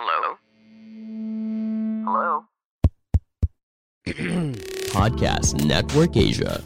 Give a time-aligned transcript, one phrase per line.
[0.00, 0.38] Hello?
[2.06, 2.44] Hello?
[4.94, 6.62] Podcast Network Asia.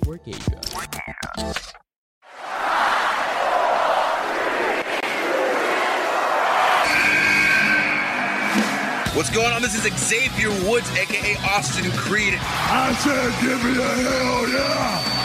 [9.15, 9.63] What's going on?
[9.63, 12.35] This is Xavier Woods, aka Austin Creed.
[12.39, 15.23] I said, give me a hell yeah!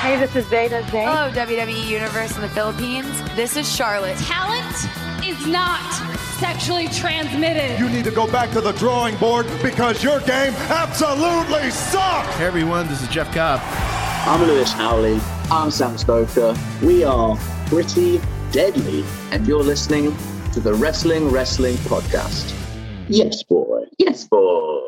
[0.00, 1.04] Hey, this is Zeta Zay.
[1.04, 3.22] Hello, WWE Universe in the Philippines.
[3.36, 4.18] This is Charlotte.
[4.18, 4.88] Talent
[5.24, 5.78] is not
[6.40, 7.78] sexually transmitted.
[7.78, 12.34] You need to go back to the drawing board because your game absolutely sucks!
[12.36, 13.60] Hey everyone, this is Jeff Cobb.
[14.26, 15.20] I'm Lewis Howley.
[15.50, 16.56] I'm Sam Stoker.
[16.82, 18.20] We are Pretty
[18.52, 20.16] Deadly, and you're listening
[20.52, 22.56] to the Wrestling Wrestling Podcast.
[23.08, 23.84] Yes, boy.
[23.98, 24.80] Yes, boy.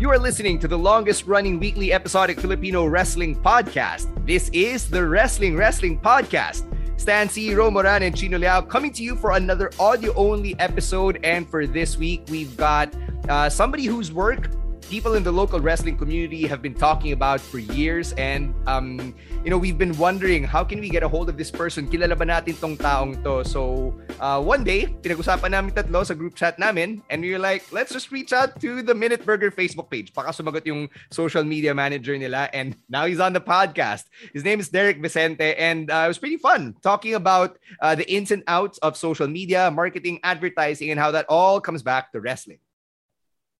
[0.00, 4.06] You are listening to the longest running weekly episodic Filipino wrestling podcast.
[4.24, 6.62] This is the Wrestling Wrestling Podcast.
[7.00, 11.18] Stan C, Romoran, and Chino Liao coming to you for another audio only episode.
[11.24, 12.94] And for this week, we've got
[13.28, 14.50] uh, somebody whose work
[14.88, 18.12] people in the local wrestling community have been talking about for years.
[18.16, 19.14] And, um,
[19.44, 21.86] you know, we've been wondering, how can we get a hold of this person?
[21.86, 23.44] Kilala ba natin tong taong to?
[23.44, 27.02] So, uh, one day, pinag-usapan namin tatlo sa group chat namin.
[27.10, 30.12] And we were like, let's just reach out to the Minute Burger Facebook page.
[30.12, 32.48] Baka sumagot yung social media manager nila.
[32.56, 34.08] And now he's on the podcast.
[34.32, 35.54] His name is Derek Vicente.
[35.54, 39.28] And uh, it was pretty fun talking about uh, the ins and outs of social
[39.28, 42.58] media, marketing, advertising, and how that all comes back to wrestling.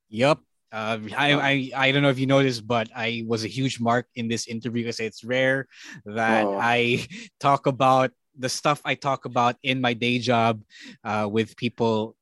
[0.08, 0.40] Yup.
[0.70, 4.06] Uh, I, I I don't know if you noticed, but I was a huge mark
[4.14, 5.66] in this interview because it's rare
[6.04, 6.58] that Oh.
[6.60, 7.06] I
[7.40, 10.62] talk about the stuff I talk about in my day job
[11.04, 12.14] uh, with people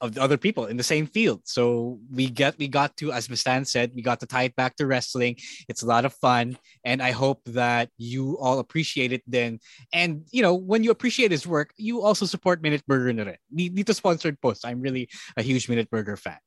[0.00, 1.40] of the other people in the same field.
[1.48, 4.76] So we get we got to, as Stan said, we got to tie it back
[4.76, 5.36] to wrestling.
[5.68, 9.22] It's a lot of fun, and I hope that you all appreciate it.
[9.26, 9.60] Then,
[9.94, 13.40] and you know, when you appreciate his work, you also support Minute Burger na rin.
[13.48, 14.66] Di- Dito sponsored post.
[14.66, 16.38] I'm really a huge Minute Burger fan.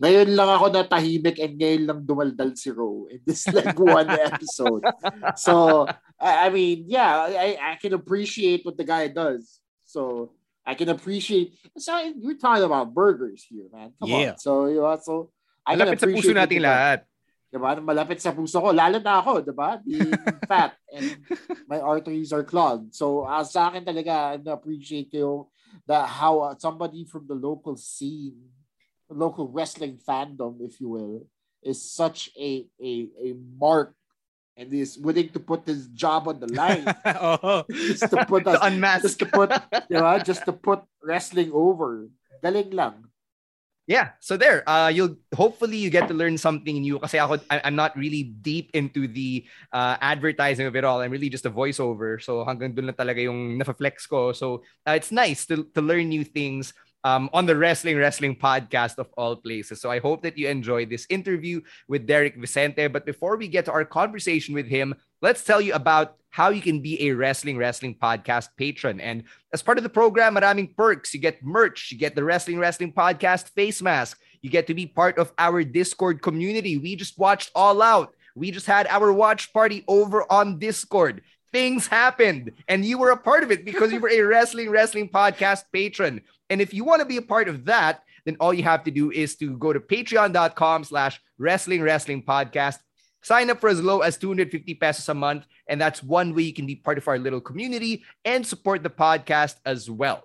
[0.00, 4.80] Ngayon lang ako natahimik and ngayon lang dumaldal si Ro in this like one episode.
[5.36, 5.84] So,
[6.16, 9.60] I, I mean, yeah, I, I can appreciate what the guy does.
[9.84, 10.32] So,
[10.64, 11.52] I can appreciate.
[11.76, 13.92] So, we're talking about burgers here, man.
[14.00, 14.32] Come Yeah.
[14.32, 14.38] on.
[14.40, 15.28] So, you know, so,
[15.68, 17.00] I can Malapit sa puso appreciate what nating the guy- lahat.
[17.50, 17.70] Diba?
[17.82, 18.70] Malapit sa puso ko.
[18.70, 19.82] Lalo na ako, diba?
[19.82, 20.14] Being
[20.46, 21.18] fat and
[21.66, 22.94] my arteries are clogged.
[22.94, 25.50] So, uh, sa akin talaga, I appreciate ko
[25.84, 28.38] that how uh, somebody from the local scene,
[29.10, 31.26] local wrestling fandom, if you will,
[31.62, 33.94] is such a a, a mark
[34.56, 37.64] and is willing to put his job on the line oh.
[37.70, 39.02] just to put us, To unmask.
[39.02, 39.50] just to put,
[39.88, 40.24] diba?
[40.24, 42.08] just to put wrestling over.
[42.44, 43.08] Galing lang.
[43.90, 47.00] Yeah, so there, uh, you'll hopefully you get to learn something new.
[47.00, 49.42] Kasi ako, I, I'm not really deep into the
[49.72, 51.00] uh, advertising of it all.
[51.00, 52.22] I'm really just a voiceover.
[52.22, 54.30] So hanggang dun lang talaga yung nafa-flex ko.
[54.30, 56.70] So uh, it's nice to, to learn new things
[57.04, 59.80] um, on the Wrestling Wrestling podcast of all places.
[59.80, 62.86] So I hope that you enjoyed this interview with Derek Vicente.
[62.88, 66.62] But before we get to our conversation with him, let's tell you about how you
[66.62, 69.00] can be a Wrestling Wrestling podcast patron.
[69.00, 71.12] And as part of the program, maraming perks.
[71.12, 74.86] You get merch, you get the Wrestling Wrestling podcast face mask, you get to be
[74.86, 76.78] part of our Discord community.
[76.78, 78.14] We just watched All Out.
[78.36, 81.22] We just had our watch party over on Discord.
[81.52, 85.08] Things happened, and you were a part of it because you were a Wrestling Wrestling
[85.08, 86.20] podcast patron.
[86.48, 88.90] And if you want to be a part of that, then all you have to
[88.90, 92.78] do is to go to patreon.com slash wrestling wrestling podcast
[93.22, 96.54] Sign up for as low as 250 pesos a month, and that's one way you
[96.54, 100.24] can be part of our little community and support the podcast as well.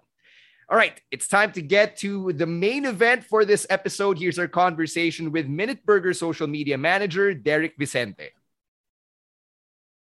[0.69, 4.17] All right, it's time to get to the main event for this episode.
[4.17, 8.29] Here's our conversation with Minute Burger social media manager Derek Vicente.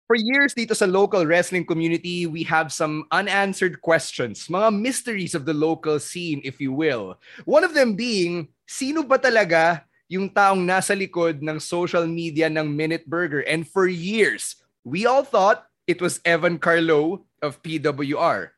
[0.07, 5.43] For years dito sa local wrestling community, we have some unanswered questions, mga mysteries of
[5.43, 7.19] the local scene, if you will.
[7.43, 12.71] One of them being, sino ba talaga yung taong nasa likod ng social media ng
[12.71, 13.43] Minute Burger?
[13.43, 14.55] And for years,
[14.87, 18.55] we all thought it was Evan Carlo of PWR.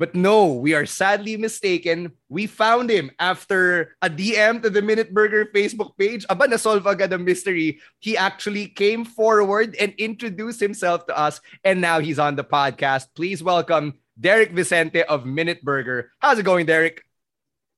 [0.00, 2.16] But no, we are sadly mistaken.
[2.32, 6.24] We found him after a DM to the Minute Burger Facebook page.
[6.32, 7.84] Aba, na-solve agad ang mystery.
[8.00, 13.12] He actually came forward and introduced himself to us, and now he's on the podcast.
[13.12, 16.16] Please welcome Derek Vicente of Minute Burger.
[16.16, 17.04] How's it going, Derek?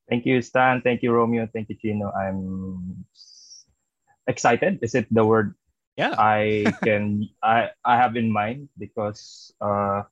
[0.07, 0.79] Thank you, Stan.
[0.79, 1.51] Thank you, Romeo.
[1.51, 2.15] Thank you, Chino.
[2.15, 3.03] I'm
[4.31, 4.79] excited.
[4.79, 5.59] Is it the word
[5.97, 10.09] yeah I can I I have in mind because uh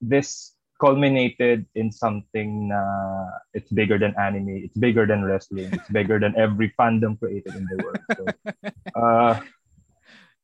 [0.00, 6.18] this culminated in something uh, it's bigger than anime, it's bigger than wrestling, it's bigger
[6.18, 8.00] than every fandom created in the world.
[8.16, 8.24] So,
[9.00, 9.40] uh,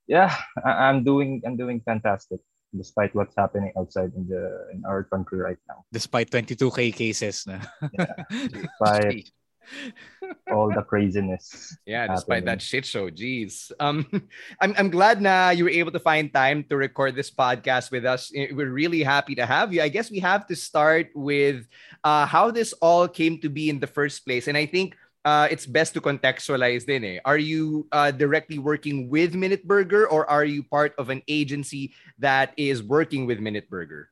[0.06, 0.34] yeah,
[0.64, 2.40] I- I'm doing I'm doing fantastic
[2.76, 5.88] despite what's happening outside in the in our country right now.
[5.92, 7.64] Despite 22k cases na.
[7.96, 8.20] yeah,
[8.52, 9.32] despite
[10.52, 11.76] all the craziness.
[11.86, 12.44] Yeah, despite happening.
[12.46, 13.10] that shit show.
[13.10, 13.72] Jeez.
[13.80, 14.06] Um,
[14.60, 18.04] I'm, I'm glad na you were able to find time to record this podcast with
[18.04, 18.32] us.
[18.34, 19.82] Eh, We're really happy to have you.
[19.82, 21.66] I guess we have to start with
[22.04, 24.48] uh, how this all came to be in the first place.
[24.48, 24.96] And I think
[25.26, 27.18] uh, it's best to contextualize din eh.
[27.24, 31.92] Are you uh, directly working with Minute Burger or are you part of an agency
[32.18, 34.08] that is working with Minute Burger?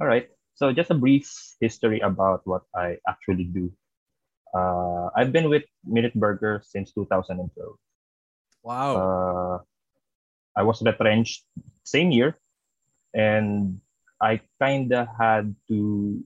[0.00, 0.30] All right.
[0.54, 1.26] So just a brief
[1.60, 3.72] history about what I actually do.
[4.54, 7.50] Uh, I've been with Minute Burger since 2012.
[8.62, 8.94] Wow.
[8.94, 9.58] Uh,
[10.56, 11.42] I was retrenched
[11.82, 12.38] same year,
[13.12, 13.80] and
[14.22, 16.22] I kind of had to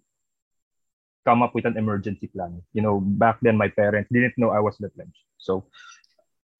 [1.24, 2.62] come up with an emergency plan.
[2.72, 5.66] You know, back then my parents didn't know I was retrenched, so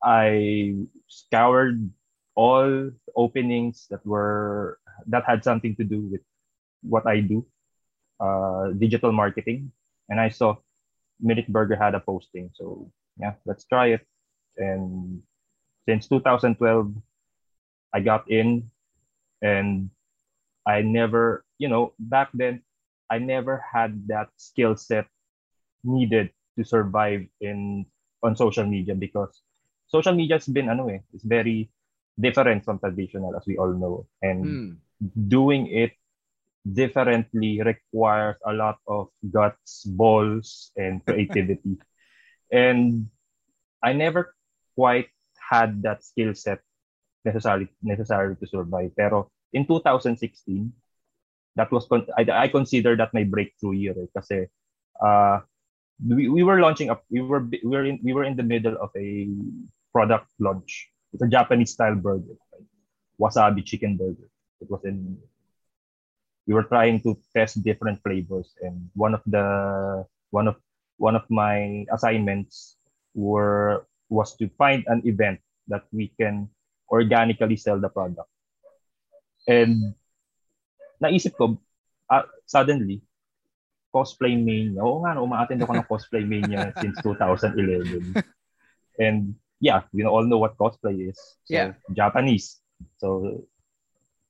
[0.02, 0.74] I
[1.06, 1.84] scoured
[2.34, 6.24] all openings that were that had something to do with
[6.82, 7.44] what I do,
[8.20, 9.70] uh, digital marketing,
[10.08, 10.56] and I saw
[11.20, 12.50] Minute Burger had a posting.
[12.54, 14.06] So yeah, let's try it.
[14.56, 15.22] And
[15.86, 16.92] since 2012,
[17.94, 18.70] I got in,
[19.42, 19.90] and
[20.66, 22.62] I never, you know, back then,
[23.10, 25.06] I never had that skill set
[25.84, 27.86] needed to survive in
[28.22, 29.42] on social media because
[29.86, 31.70] social media has been ano eh, it's very
[32.18, 34.74] different from traditional as we all know and Hmm.
[35.28, 35.92] doing it
[36.72, 41.78] differently requires a lot of guts balls and creativity.
[42.52, 43.08] And
[43.82, 44.34] i never
[44.74, 46.60] quite had that skill set
[47.24, 48.92] necessary necessary to survive.
[48.96, 50.72] Pero in 2016
[51.56, 54.46] that was con- I, I consider that my breakthrough year eh, kasi
[55.02, 55.40] uh
[55.98, 58.78] we, we were launching up we were we were in we were in the middle
[58.78, 59.26] of a
[59.92, 60.90] product launch.
[61.12, 62.68] It's a japanese style burger right?
[63.18, 64.28] wasabi chicken burger.
[64.60, 65.18] It was in
[66.48, 69.44] we were trying to test different flavors and one of the
[70.32, 70.56] one of
[70.96, 72.80] one of my assignments
[73.12, 76.48] were was to find an event that we can
[76.88, 78.32] organically sell the product.
[79.44, 79.92] And
[81.04, 81.60] naisip ko
[82.08, 83.04] ah, suddenly
[83.92, 84.80] cosplay mania.
[84.80, 88.16] Oo nga umaattend ako ng cosplay mania since 2011
[88.98, 91.20] and yeah we all know what cosplay is.
[91.44, 91.76] So Yeah.
[91.92, 92.64] Japanese.
[92.96, 93.44] So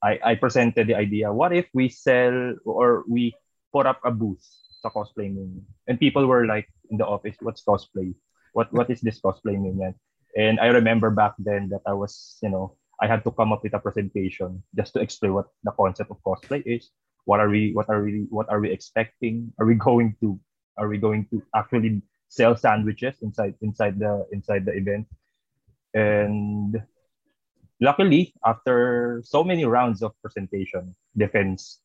[0.03, 3.33] I, I presented the idea, what if we sell or we
[3.73, 4.43] put up a booth
[4.81, 5.61] sa cosplay mania?
[5.87, 8.15] And people were like in the office, what's cosplay?
[8.53, 9.93] What what is this cosplay mania?
[10.37, 13.63] And I remember back then that I was, you know, I had to come up
[13.63, 16.91] with a presentation just to explain what the concept of cosplay is.
[17.25, 19.51] What are we what are we what are we expecting?
[19.59, 20.39] Are we going to
[20.77, 25.07] are we going to actually sell sandwiches inside inside the inside the event?
[25.93, 26.79] And
[27.79, 31.79] luckily, after so many rounds of presentation, defense,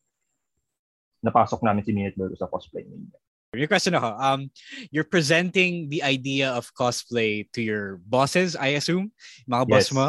[1.25, 3.17] napasok namin si Minute Burger sa cosplay ninja.
[3.55, 4.51] Your question ako, um,
[4.91, 9.15] you're presenting the idea of cosplay to your bosses, I assume,
[9.47, 9.95] mga boss Yes.
[9.95, 10.07] mo.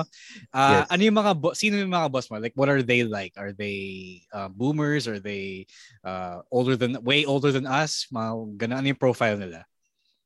[0.50, 0.90] Uh, Yes.
[0.90, 2.42] Ano yung mga bo- sino yung mga boss mo?
[2.42, 3.38] Like, what are they like?
[3.38, 5.06] Are they uh, boomers?
[5.06, 5.70] Are they
[6.02, 8.10] uh, older than, way older than us?
[8.10, 9.62] Mga ganun, ano yung profile nila?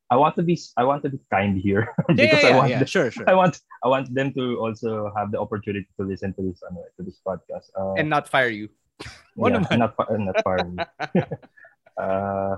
[0.09, 2.79] I want to be I want to be kind here because yeah, I want yeah,
[2.81, 3.29] them- sure, sure.
[3.29, 6.81] I want I want them to also have the opportunity to listen to this ano,
[6.97, 7.69] to this podcast.
[7.77, 8.69] Uh, And not fire you.
[9.37, 10.57] yeah, not fa- not far.
[12.01, 12.53] uh,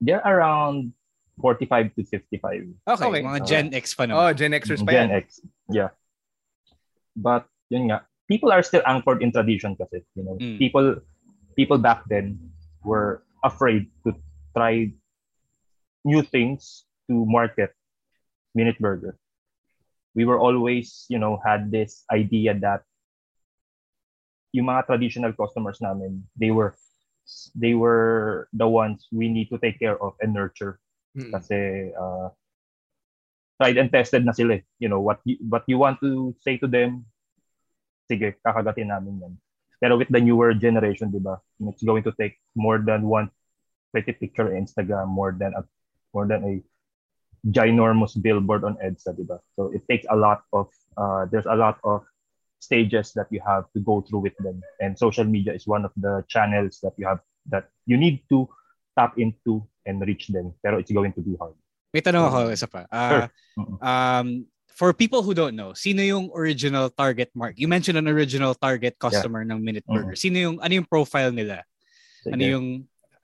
[0.00, 0.92] they're around
[1.40, 2.42] 45 to 55.
[2.42, 3.22] Okay, Okay.
[3.22, 4.36] mga Gen X pa Oh, naman.
[4.36, 5.22] Gen Xers pa Gen yan.
[5.22, 5.26] X.
[5.70, 5.90] Yeah.
[7.14, 10.34] But yun nga, people are still anchored in tradition kasi, you know.
[10.38, 10.58] Mm.
[10.58, 10.98] People
[11.54, 12.38] people back then
[12.82, 14.14] were afraid to
[14.54, 14.90] try
[16.04, 17.72] new things to market
[18.54, 19.18] Minute Burger.
[20.14, 22.82] We were always, you know, had this idea that
[24.52, 26.74] yung mga traditional customers namin, they were
[27.54, 30.80] they were the ones we need to take care of and nurture
[31.16, 31.32] Mm.
[31.34, 31.58] kasi
[31.98, 32.28] uh,
[33.58, 34.62] tried and tested na sila eh.
[34.78, 37.10] You know, what you, what you want to say to them,
[38.06, 39.34] sige, kakagatin namin yan.
[39.82, 41.38] Pero with the newer generation, di ba?
[41.70, 43.30] It's going to take more than one
[43.90, 45.64] pretty picture Instagram, more than a
[46.18, 46.54] more than a
[47.54, 49.38] ginormous billboard on EDSA, di ba?
[49.54, 50.66] So it takes a lot of
[50.98, 52.02] uh, there's a lot of
[52.58, 55.94] stages that you have to go through with them, and social media is one of
[55.94, 57.22] the channels that you have
[57.54, 58.50] that you need to
[58.98, 60.50] tap into and reach them.
[60.58, 61.54] Pero it's going to be hard.
[61.94, 62.82] May tanong ako, isa pa.
[62.90, 63.30] Uh,
[63.78, 67.54] um, for people who don't know, sino yung original target mark?
[67.56, 69.54] You mentioned an original target customer yeah.
[69.54, 70.18] ng Minute Burger.
[70.18, 70.26] Mm-hmm.
[70.26, 71.64] Sino yung, ano yung profile nila?
[72.26, 72.34] Sige.
[72.34, 72.66] Ano yung,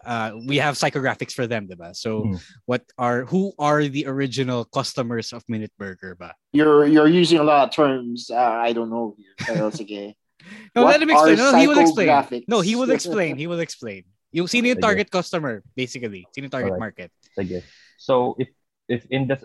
[0.04, 1.94] uh, we have psychographics for them, diba?
[1.96, 2.42] So, mm.
[2.66, 6.34] what are, who are the original customers of Minute Burger ba?
[6.52, 8.30] You're, you're using a lot of terms.
[8.30, 9.16] Uh, I don't know.
[9.38, 10.14] Pero sige.
[10.75, 11.37] no, what let him explain.
[11.37, 12.44] No, he will explain.
[12.49, 13.37] No, he will explain.
[13.37, 14.04] He will explain.
[14.34, 15.14] Yung sino yung target Sige.
[15.14, 16.26] customer, basically?
[16.34, 17.11] Sino yung target market?
[17.38, 17.62] Sige.
[17.99, 18.50] So, if
[18.90, 19.38] if in the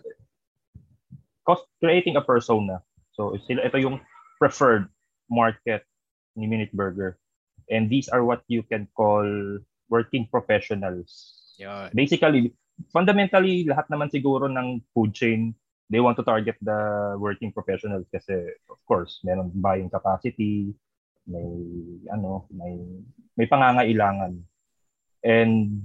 [1.45, 2.81] cost creating a persona.
[3.13, 4.01] So, sila ito yung
[4.41, 4.89] preferred
[5.29, 5.85] market
[6.33, 7.21] ni Minute Burger.
[7.69, 9.25] And these are what you can call
[9.89, 11.35] working professionals.
[11.57, 11.91] Yun.
[11.91, 12.53] Basically,
[12.93, 15.51] fundamentally, lahat naman siguro ng food chain,
[15.89, 20.71] they want to target the working professionals kasi, of course, meron buying capacity,
[21.25, 21.49] may,
[22.13, 22.77] ano, may,
[23.35, 24.39] may pangangailangan.
[25.25, 25.83] And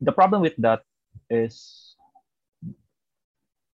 [0.00, 0.86] the problem with that
[1.28, 1.94] is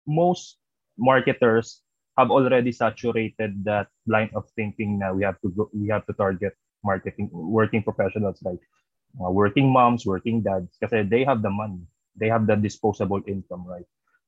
[0.07, 0.57] most
[0.97, 1.81] marketers
[2.17, 6.13] have already saturated that line of thinking now we have to go, we have to
[6.13, 8.59] target marketing working professionals like
[9.21, 11.81] uh, working moms, working dads because they have the money.
[12.15, 13.85] They have the disposable income, right?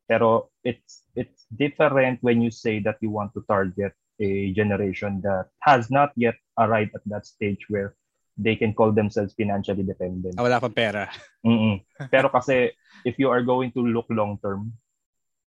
[0.08, 5.50] Pero it's it's different when you say that you want to target a generation that
[5.62, 7.96] has not yet arrived at that stage where
[8.40, 10.36] they can call themselves financially dependent.
[10.40, 11.12] Ah, wala pang pera.
[11.44, 11.84] Mm-mm.
[12.14, 12.72] Pero kasi
[13.04, 14.74] if you are going to look long term,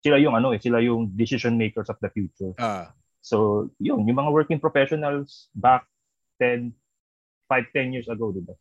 [0.05, 2.53] sila yung ano eh, sila yung decision makers of the future.
[2.59, 2.91] Uh.
[3.23, 5.87] So, yun, yung mga working professionals back
[6.43, 6.75] 10,
[7.53, 8.57] 5, 10 years ago, di ba?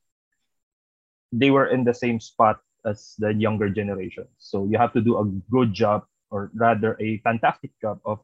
[1.31, 4.27] They were in the same spot as the younger generation.
[4.35, 8.19] So, you have to do a good job or rather a fantastic job of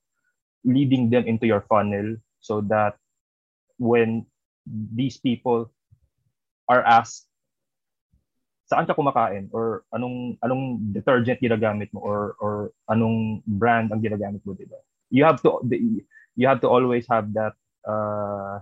[0.67, 2.99] leading them into your funnel so that
[3.79, 4.27] when
[4.67, 5.71] these people
[6.67, 7.27] are asked
[8.67, 14.43] saan ka kumakain or anong anong detergent ginagamit mo or or anong brand ang ginagamit
[14.43, 14.75] mo, 'di ba?
[15.07, 15.63] You have to
[16.35, 17.55] you have to always have that
[17.87, 18.59] uh,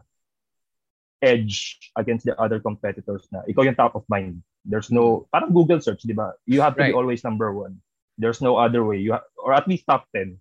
[1.21, 4.43] edge against the other competitors na ikaw yung top of mind.
[4.65, 6.35] There's no parang Google search, 'di ba?
[6.49, 6.91] You have to right.
[6.91, 7.79] be always number one.
[8.17, 8.99] There's no other way.
[8.99, 10.39] You ha- or at least top 10.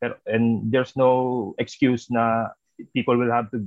[0.00, 2.56] Pero, and there's no excuse na
[2.96, 3.60] people will have to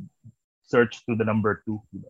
[0.66, 1.78] search to the number two.
[1.94, 2.10] Diba?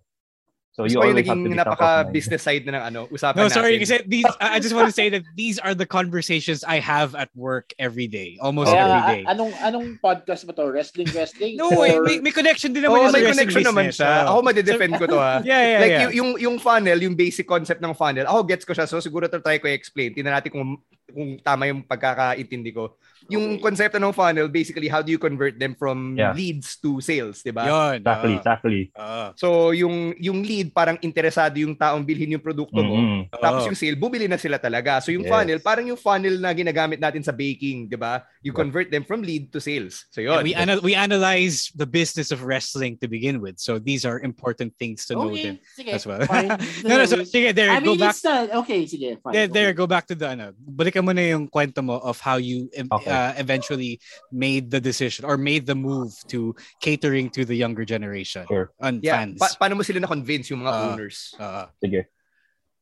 [0.73, 3.77] So you always have to be napaka business side na ng ano, usapan No, sorry
[3.77, 7.29] kasi these I just want to say that these are the conversations I have at
[7.37, 8.81] work every day, almost okay.
[8.81, 9.21] every day.
[9.29, 10.65] anong anong podcast ba to?
[10.73, 11.61] Wrestling wrestling?
[11.61, 12.01] No, or...
[12.09, 13.69] may, may connection din naman oh, may connection business.
[13.69, 14.25] naman siya.
[14.25, 15.33] Ako ma-defend ko to ha.
[15.45, 16.01] yeah, yeah, like yeah.
[16.09, 18.25] Yung, yung yung funnel, yung basic concept ng funnel.
[18.25, 18.89] Ako gets ko siya.
[18.89, 20.17] So siguro to try ko i-explain.
[20.17, 22.97] Tingnan natin kung kung tama yung pagkakaintindi ko
[23.29, 23.63] yung okay.
[23.63, 26.35] konsepto ng funnel, basically, how do you convert them from yeah.
[26.35, 27.63] leads to sales, di ba?
[27.63, 28.03] Yun.
[28.03, 28.81] Exactly, uh, exactly.
[28.91, 32.97] Uh, so, yung yung lead, parang interesado yung taong bilhin yung produkto mo.
[32.99, 33.39] Mm-hmm.
[33.39, 34.99] Tapos uh, yung sale, bubili na sila talaga.
[34.99, 35.31] So, yung yes.
[35.31, 38.27] funnel, parang yung funnel na ginagamit natin sa baking, di ba?
[38.43, 40.03] You convert them from lead to sales.
[40.11, 40.43] So, yun.
[40.43, 43.59] we, anal- we analyze the business of wrestling to begin with.
[43.59, 45.23] So, these are important things to okay.
[45.23, 46.19] know them sige, as well.
[46.83, 48.19] no, no, so, sige, there, I go mean, back.
[48.23, 49.33] Not, okay, sige, fine.
[49.33, 52.35] There, there, go back to the, ano, balikan mo na yung kwento mo of how
[52.35, 54.01] you okay uh, eventually
[54.31, 58.73] made the decision or made the move to catering to the younger generation sure.
[58.81, 59.21] and yeah.
[59.21, 59.39] fans.
[59.39, 61.17] Pa- paano mo sila na-convince yung mga uh, owners?
[61.37, 62.09] Uh, sige.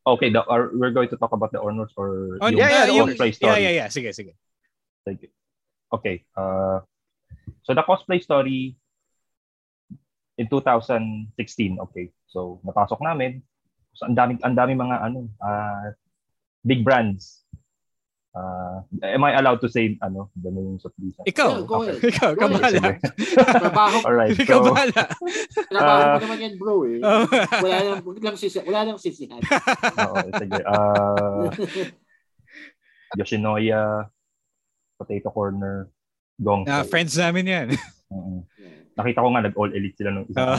[0.01, 3.05] Okay, the, are, we're going to talk about the owners or oh, yung yeah, yeah,
[3.05, 3.51] cosplay story?
[3.51, 3.87] Yeah, yeah, yeah.
[3.87, 4.33] Sige, sige.
[5.05, 5.29] Sige.
[5.93, 6.25] Okay.
[6.33, 6.81] Uh,
[7.61, 8.75] so the cosplay story
[10.37, 11.29] in 2016,
[11.85, 12.09] okay.
[12.31, 13.43] So napasok namin.
[13.93, 15.93] So ang daming ang daming mga ano, uh,
[16.65, 17.43] big brands
[18.31, 21.11] Uh, am I allowed to say ano the names of these?
[21.27, 21.99] Ikaw, go ahead.
[21.99, 22.95] Ikaw, go bahala.
[23.35, 23.97] Trabaho.
[24.07, 24.31] All right.
[24.31, 25.03] Ikaw so, bahala.
[25.67, 27.03] Trabaho mo naman yan, bro eh.
[27.03, 27.27] Oh.
[27.59, 29.43] wala nang lang sisi, wala nang sisihan.
[30.07, 30.59] Oo, sige.
[30.63, 31.51] Uh,
[33.19, 34.07] Yoshinoya,
[34.95, 35.91] Potato Corner,
[36.39, 36.63] Gong.
[36.71, 37.67] Ah, friends namin yan.
[38.07, 38.47] uh-uh.
[38.95, 40.55] Nakita ko nga nag-all elite sila nung isang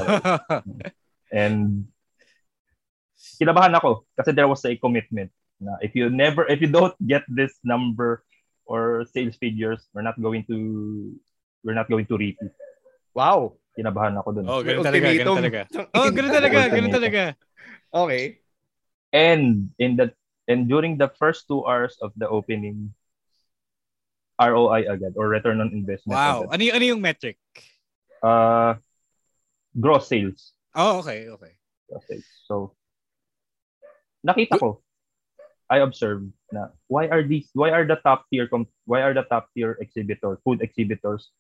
[1.32, 1.88] And
[3.40, 7.22] kinabahan ako kasi there was a commitment na if you never if you don't get
[7.30, 8.26] this number
[8.66, 11.14] or sales figures we're not going to
[11.62, 12.50] we're not going to repeat.
[13.14, 13.54] Wow.
[13.78, 14.44] Kinabahan ako dun.
[14.50, 15.60] Oh ganun talaga ganun talaga.
[15.96, 17.22] Oh ganun talaga ganun talaga.
[17.94, 18.42] Okay.
[19.14, 20.12] And in the
[20.50, 22.92] and during the first two hours of the opening
[24.36, 26.44] ROI agad or return on investment wow.
[26.44, 26.58] agad.
[26.58, 27.38] ano yung, ano yung metric?
[28.20, 28.76] Uh
[29.78, 30.52] gross sales.
[30.74, 31.52] Oh, okay, okay.
[31.88, 32.28] Gross sales.
[32.48, 32.76] So,
[34.24, 34.80] nakita ko,
[35.72, 38.44] I observed na why are these why are the top tier
[38.84, 41.32] why are the top tier exhibitors food exhibitors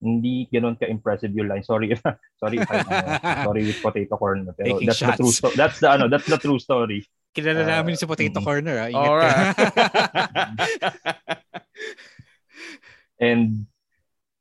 [0.00, 1.92] hindi ganoon ka impressive yung line sorry
[2.40, 5.20] sorry if I, uh, sorry with potato corner pero Taking that's shots.
[5.20, 7.04] the true story that's the ano that's the true story
[7.36, 8.46] Kilala Uh, namin sa Potato mm.
[8.46, 8.76] Corner.
[8.80, 8.88] Ah.
[8.88, 9.56] Ingat Alright.
[13.28, 13.68] and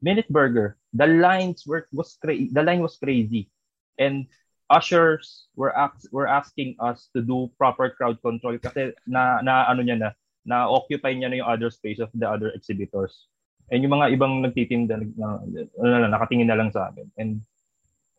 [0.01, 2.49] Minute Burger, the lines were was crazy.
[2.53, 3.49] The line was crazy,
[3.97, 4.29] and
[4.69, 9.81] ushers were ask, were asking us to do proper crowd control kasi na na ano
[9.83, 10.09] niya na
[10.47, 13.27] na occupy niya na yung other space of the other exhibitors.
[13.67, 17.11] And yung mga ibang nagtitinda na, na, na, nakatingin na lang sa amin.
[17.19, 17.43] And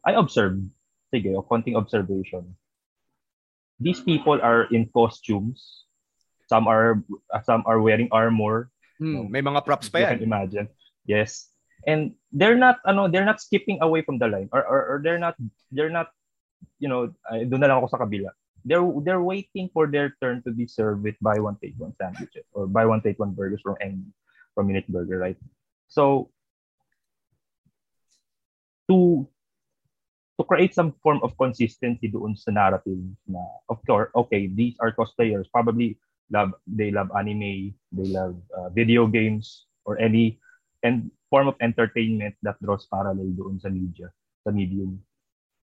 [0.05, 0.69] I observed,
[1.09, 2.53] sige, o konting observation.
[3.81, 5.89] These people are in costumes.
[6.53, 7.01] Some are
[7.45, 8.69] some are wearing armor.
[9.01, 10.13] Hmm, may mga props pa You yan.
[10.21, 10.67] can imagine.
[11.09, 11.49] Yes.
[11.87, 15.21] And they're not ano, they're not skipping away from the line or or, or they're
[15.21, 15.39] not
[15.71, 16.11] they're not
[16.79, 18.31] you know, uh, doon na lang ako sa kabila.
[18.67, 22.45] They're they're waiting for their turn to be served with buy one take one sandwiches
[22.53, 24.03] or buy one take one burgers from any
[24.55, 25.39] from Minute Burger, right?
[25.87, 26.29] So
[28.91, 29.29] to
[30.39, 34.95] to create some form of consistency doon sa narrative na of course okay these are
[34.95, 35.99] cosplayers probably
[36.31, 40.39] love they love anime they love uh, video games or any
[40.87, 44.09] and form of entertainment that draws parallel doon sa media
[44.47, 45.03] sa medium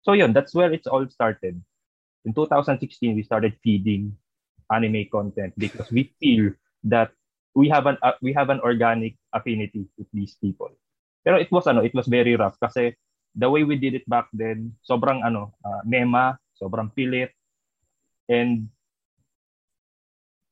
[0.05, 1.57] so yun that's where it's all started.
[2.25, 4.13] In 2016 we started feeding
[4.69, 6.53] anime content because we feel
[6.85, 7.09] that
[7.57, 10.69] we have an uh, we have an organic affinity with these people.
[11.25, 12.93] Pero it was ano it was very rough kasi
[13.35, 17.35] the way we did it back then, sobrang ano, uh, mema, sobrang pilit.
[18.31, 18.71] And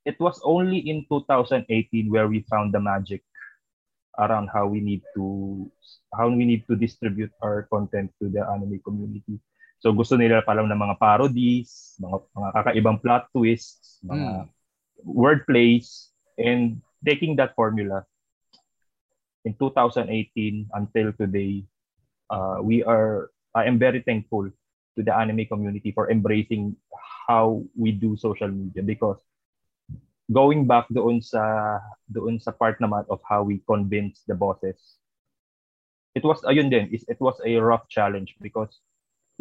[0.06, 3.24] it was only in 2018 where we found the magic
[4.20, 5.66] around how we need to
[6.14, 9.42] how we need to distribute our content to the anime community.
[9.82, 14.48] So gusto nila pa lang ng mga parodies, mga, mga kakaibang plot twists, mga
[15.04, 18.06] wordplays, and taking that formula
[19.44, 20.08] in 2018
[20.72, 21.68] until today,
[22.32, 24.50] uh, we are I am very thankful
[24.96, 26.76] to the anime community for embracing
[27.28, 29.20] how we do social media because
[30.32, 34.98] going back doon sa doon sa part naman of how we convince the bosses
[36.14, 38.80] it was ayun din is it was a rough challenge because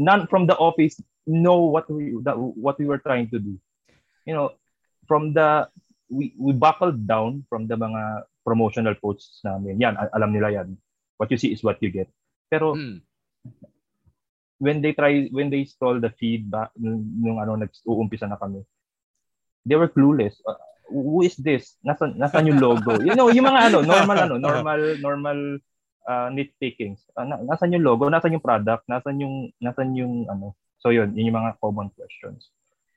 [0.01, 3.55] none from the office know what we that, what we were trying to do.
[4.27, 4.57] You know
[5.07, 5.69] from the
[6.11, 9.79] we we buckled down from the mga promotional posts namin.
[9.79, 10.75] Yan al- alam nila yan.
[11.21, 12.11] What you see is what you get.
[12.51, 13.05] Pero Hmm.
[14.59, 18.63] when they try when they scroll the feedback nung, nung ano nag-uumpisa na kami
[19.67, 20.39] they were clueless.
[20.43, 21.79] Uh, who is this?
[21.87, 22.99] Nasan nasan yung logo?
[23.01, 25.39] You know yung mga ano normal ano normal normal
[26.09, 27.07] uh, nitpickings.
[27.15, 28.09] Uh, na, nasan yung logo?
[28.11, 28.87] Nasan yung product?
[28.91, 30.59] Nasan yung nasan yung ano?
[30.83, 32.51] So yun yun yung mga common questions.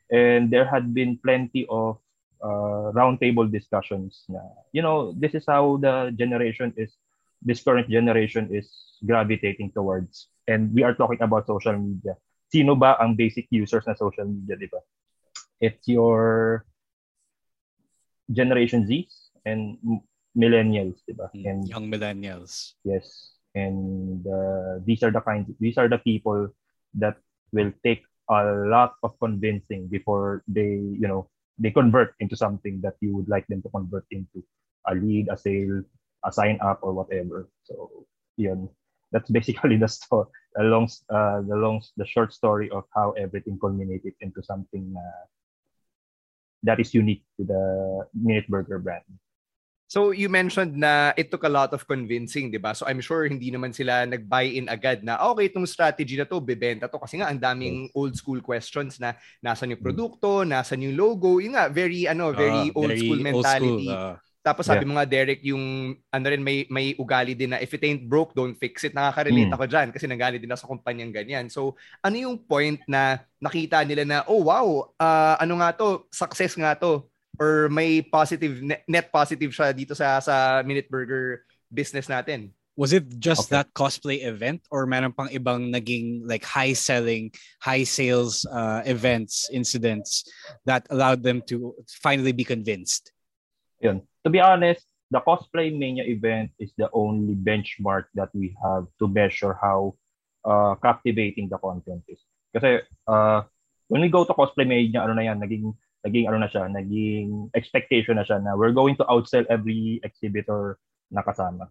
[0.10, 1.98] And there had been plenty of
[2.42, 4.42] uh, roundtable discussions na
[4.74, 6.94] you know this is how the generation is
[7.46, 8.70] this current generation is
[9.06, 10.30] gravitating towards.
[10.50, 12.18] And we are talking about social media.
[12.50, 14.82] Sino ba ang basic users na social media di ba?
[15.62, 16.66] It's your
[18.32, 19.08] generation Z
[19.46, 19.78] and
[20.36, 22.76] millennials di ba and Young millennials.
[22.84, 23.38] Yes.
[23.56, 26.52] And uh, these are the kinds these are the people
[27.00, 27.16] that
[27.56, 32.96] will take a lot of convincing before they, you know, they convert into something that
[33.00, 34.44] you would like them to convert into.
[34.88, 35.82] A lead, a sale,
[36.26, 37.50] a sign up or whatever.
[37.64, 38.06] So,
[38.38, 38.70] yun.
[39.12, 43.58] That's basically the story, the long, uh, the long, the short story of how everything
[43.58, 45.26] culminated into something uh,
[46.66, 47.62] that is unique to the
[48.12, 49.06] Minute Burger brand.
[49.86, 52.74] So you mentioned na it took a lot of convincing, 'di ba?
[52.74, 56.26] So I'm sure hindi naman sila nag-buy in agad na "Ah, okay itong strategy na
[56.26, 59.14] to, bebenta to kasi nga ang daming old school questions na
[59.46, 61.38] nasan yung produkto, nasan yung logo.
[61.38, 63.86] Yun nga, very ano, very Ah, old very school old mentality.
[63.86, 64.18] school, ah.
[64.46, 64.90] Tapos sabi Yeah.
[64.94, 65.64] mo nga Derek, yung
[66.14, 68.94] ano rin may may ugali din na if it ain't broke, don't fix it.
[68.94, 69.56] Nakaka-relate Mm.
[69.58, 71.50] ako diyan kasi nanggaling din ako sa kumpanyang ganyan.
[71.50, 71.74] So
[72.06, 76.78] ano yung point na nakita nila na oh wow, ah, ano nga to, success nga
[76.78, 77.10] to
[77.42, 81.42] or may positive net, net positive siya dito sa sa Minute Burger
[81.74, 82.54] business natin.
[82.78, 83.56] Was it just Okay.
[83.58, 87.32] that cosplay event or meron pang ibang naging like high selling,
[87.64, 90.28] high sales uh, events, incidents
[90.68, 93.10] that allowed them to finally be convinced?
[93.82, 94.06] yun.
[94.26, 94.82] To be honest,
[95.14, 99.94] the Cosplay Mania event is the only benchmark that we have to measure how
[100.42, 102.18] uh, captivating the content is.
[102.50, 103.46] Kasi uh,
[103.88, 107.54] when we go to Cosplay Mania, ano na yan, naging, naging ano na siya, naging
[107.54, 110.82] expectation na siya na we're going to outsell every exhibitor
[111.14, 111.70] na kasama.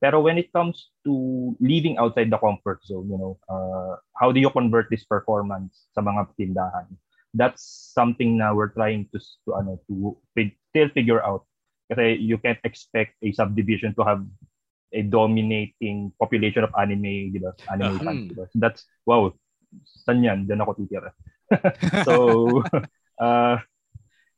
[0.00, 4.40] Pero when it comes to living outside the comfort zone, you know, uh, how do
[4.40, 6.88] you convert this performance sa mga tindahan?
[7.36, 10.16] That's something na we're trying to to ano to
[10.72, 11.44] still figure out.
[11.90, 14.22] Kasi you can't expect a subdivision to have
[14.94, 17.50] a dominating population of anime, di ba?
[17.70, 18.46] Anime uh, fans, di ba?
[18.50, 19.34] So that's wow.
[20.06, 20.46] San yan?
[20.46, 21.10] Diyan ako titira.
[22.06, 22.14] so
[23.22, 23.58] uh,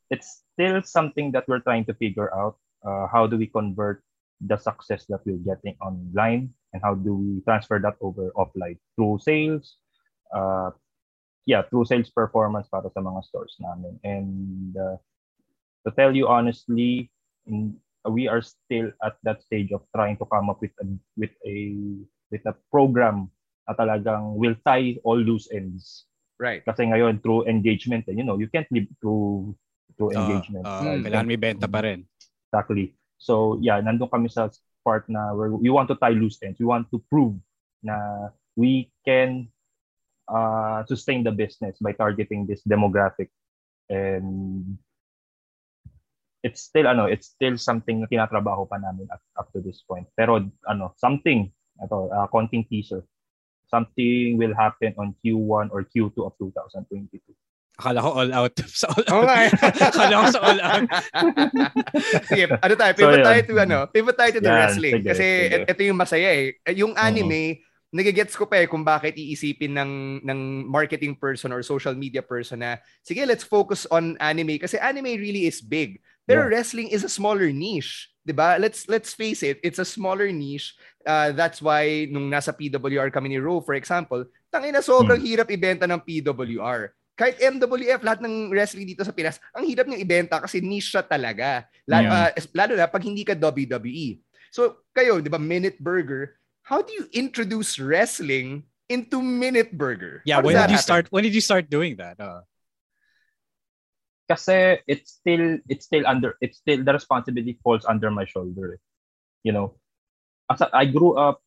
[0.08, 2.56] it's still something that we're trying to figure out.
[2.82, 4.02] Uh, how do we convert
[4.42, 9.18] the success that we're getting online and how do we transfer that over offline through
[9.22, 9.78] sales
[10.34, 10.70] uh,
[11.46, 14.98] yeah through sales performance para sa mga stores namin and uh,
[15.86, 17.06] to tell you honestly
[18.10, 21.56] we are still at that stage of trying to come up with a with a
[22.30, 23.30] with a program
[23.68, 26.06] na talagang will tie all loose ends.
[26.42, 26.64] Right.
[26.66, 29.54] Kasi ngayon through engagement and you know you can't live through
[29.94, 30.66] through engagement.
[30.66, 32.02] uh, uh, kailangan may benta pa rin.
[32.50, 32.94] Exactly.
[33.22, 34.50] So yeah, nandun kami sa
[34.82, 36.58] part na where we want to tie loose ends.
[36.58, 37.38] We want to prove
[37.86, 39.46] na we can
[40.26, 43.30] uh, sustain the business by targeting this demographic.
[43.86, 44.78] And
[46.42, 50.06] it's still ano, it's still something na tinatrabaho pa namin up, up to this point.
[50.18, 53.06] Pero ano, something, ito, uh, konting teaser.
[53.70, 57.32] Something will happen on Q1 or Q2 of 2022.
[57.80, 59.24] Akala ko all out sa all out.
[59.24, 59.44] Okay.
[59.48, 59.50] Eh.
[59.88, 60.84] Akala ko sa all out.
[62.28, 62.92] sige, ano tayo?
[62.92, 63.78] Pivot so, tayo to ano?
[63.88, 64.94] Pivot tayo to the wrestling.
[65.00, 65.64] Sige, Kasi sige.
[65.72, 66.46] ito yung masaya eh.
[66.76, 67.96] Yung anime, uh-huh.
[67.96, 72.60] nagigets ko pa eh kung bakit iisipin ng ng marketing person or social media person
[72.60, 75.96] na sige, let's focus on anime kasi anime really is big.
[76.24, 76.50] Pero yeah.
[76.54, 78.10] wrestling is a smaller niche.
[78.22, 78.58] 'di ba?
[78.58, 80.78] Let's let's face it, it's a smaller niche.
[81.02, 85.28] Uh, that's why nung nasa PWR kami ni Ro, for example, tangina sobrang hmm.
[85.28, 90.02] hirap ibenta ng PWR kahit MWF, lahat ng wrestling dito sa Pinas, ang hirap niyang
[90.02, 91.68] ibenta kasi niche siya talaga.
[91.84, 92.32] Lalo, yeah.
[92.32, 94.18] uh, lalo na pag hindi ka WWE.
[94.50, 100.24] So, kayo, di ba, Minute Burger, how do you introduce wrestling into Minute Burger?
[100.24, 100.88] Yeah, when did you happen?
[100.88, 102.16] start when did you start doing that?
[102.18, 102.42] Uh...
[104.28, 108.78] Kasi it's still it's still under it's still the responsibility falls under my shoulder.
[109.42, 109.74] You know,
[110.50, 111.42] as I grew up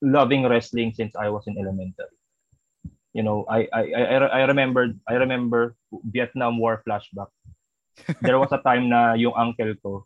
[0.00, 2.14] loving wrestling since I was in elementary
[3.14, 5.78] you know, I I I, I remember I remember
[6.10, 7.30] Vietnam War flashback.
[8.26, 10.02] There was a time na yung uncle ko,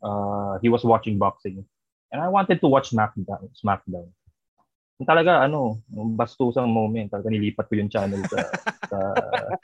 [0.00, 1.68] uh, he was watching boxing.
[2.08, 3.52] And I wanted to watch SmackDown.
[3.52, 4.08] SmackDown.
[5.02, 7.10] Talaga, ano, bastusang moment.
[7.10, 8.38] Talaga nilipat ko yung channel sa,
[8.86, 8.98] sa,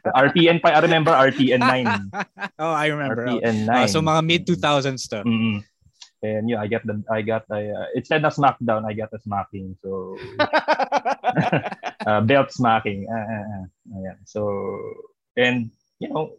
[0.03, 0.75] sa RTN pa.
[0.75, 2.11] I remember RTN 9.
[2.63, 3.31] oh, I remember.
[3.31, 3.71] RTN 9.
[3.71, 5.23] Uh, so mga mid-2000s stuff.
[5.23, 5.63] Mm-hmm.
[6.21, 9.19] And yeah, I get the I got a uh, instead of SmackDown, I got a
[9.25, 9.73] smacking.
[9.81, 10.21] So
[12.07, 13.09] uh, belt smacking.
[13.09, 14.21] Uh, uh, uh, yeah.
[14.29, 14.69] So
[15.37, 16.37] and you know,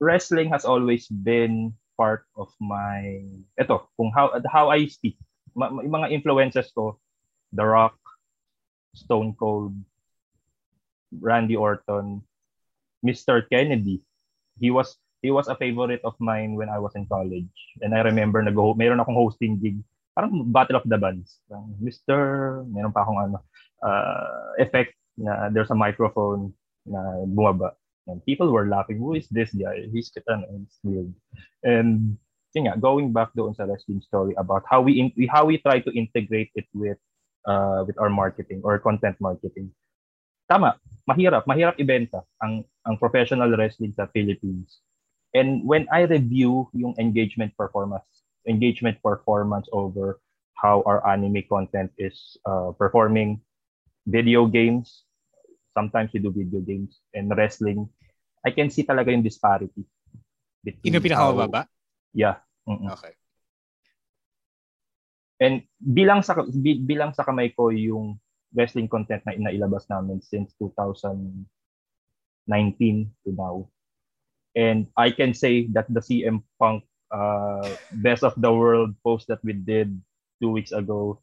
[0.00, 5.14] wrestling has always been part of my ito kung how how I speak.
[5.54, 6.98] Ma, mga influences ko,
[7.52, 7.96] The Rock,
[8.94, 9.76] Stone Cold,
[11.20, 12.24] Randy Orton,
[13.04, 13.44] Mr.
[13.48, 14.00] Kennedy.
[14.60, 17.52] He was he was a favorite of mine when I was in college.
[17.80, 19.78] And I remember nag meron akong hosting gig.
[20.12, 21.40] Parang Battle of the Bands.
[21.80, 22.60] Mr.
[22.68, 23.38] Meron pa akong ano,
[23.80, 26.52] uh, effect na there's a microphone
[26.84, 27.72] na bumaba.
[28.10, 29.86] And people were laughing, who is this guy?
[29.94, 31.14] He's ano, it's weird.
[31.62, 32.18] And
[32.52, 35.80] yun nga, going back doon sa wrestling story about how we in, how we try
[35.80, 37.00] to integrate it with
[37.48, 39.72] uh, with our marketing or content marketing.
[40.46, 40.76] Tama,
[41.08, 44.82] mahirap, mahirap ibenta ang ang professional wrestling sa Philippines
[45.32, 48.04] And when I review yung engagement performance,
[48.44, 50.20] engagement performance over
[50.60, 53.40] how our anime content is uh, performing,
[54.06, 55.04] video games,
[55.72, 57.88] sometimes we do video games, and wrestling,
[58.44, 59.88] I can see talaga yung disparity.
[60.62, 60.92] Between?
[62.12, 62.36] Yeah.
[62.68, 62.92] Mm-mm.
[62.92, 63.16] Okay.
[65.42, 66.38] And bilang sa
[66.86, 68.20] bilang sa kamay ko yung
[68.54, 71.42] wrestling content na inailabas namin since 2019
[73.26, 73.66] to now
[74.52, 77.64] And I can say that the CM Punk uh,
[78.04, 79.96] Best of the World post that we did
[80.40, 81.20] two weeks ago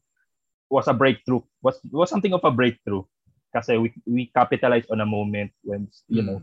[0.66, 1.42] was a breakthrough.
[1.62, 3.06] Was was something of a breakthrough.
[3.54, 6.26] Kasi we we capitalized on a moment when you mm.
[6.26, 6.38] know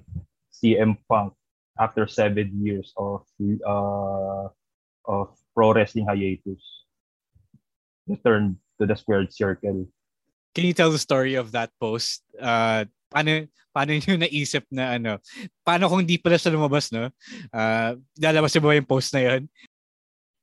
[0.52, 1.36] CM Punk
[1.80, 3.24] after seven years of
[3.66, 4.50] uh,
[5.06, 6.62] of pro wrestling hiatus
[8.08, 9.88] returned to the squared circle.
[10.56, 12.24] Can you tell the story of that post?
[12.34, 15.22] Uh, paano paano niyo naisip na ano
[15.64, 17.08] paano kung hindi pala siya lumabas no
[17.54, 19.44] uh, lalabas ba yung post na yon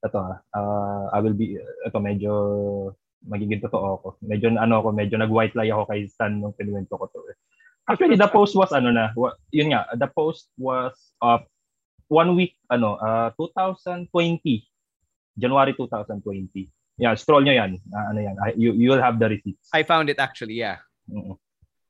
[0.05, 2.33] ito uh, I will be ito medyo
[3.25, 6.97] magiging totoo ako medyo ano ako medyo nag white lie ako kay Stan nung kinuwento
[6.97, 7.37] ko to eh.
[7.91, 9.13] Actually the post was ano na
[9.53, 11.49] yun nga the post was up uh,
[12.09, 14.09] one week ano uh, 2020
[15.39, 16.71] January 2020.
[16.95, 17.83] Yeah, scroll nyo yan.
[17.91, 18.35] Uh, ano yan.
[18.55, 19.69] You, you'll have the receipts.
[19.75, 20.79] I found it actually, yeah.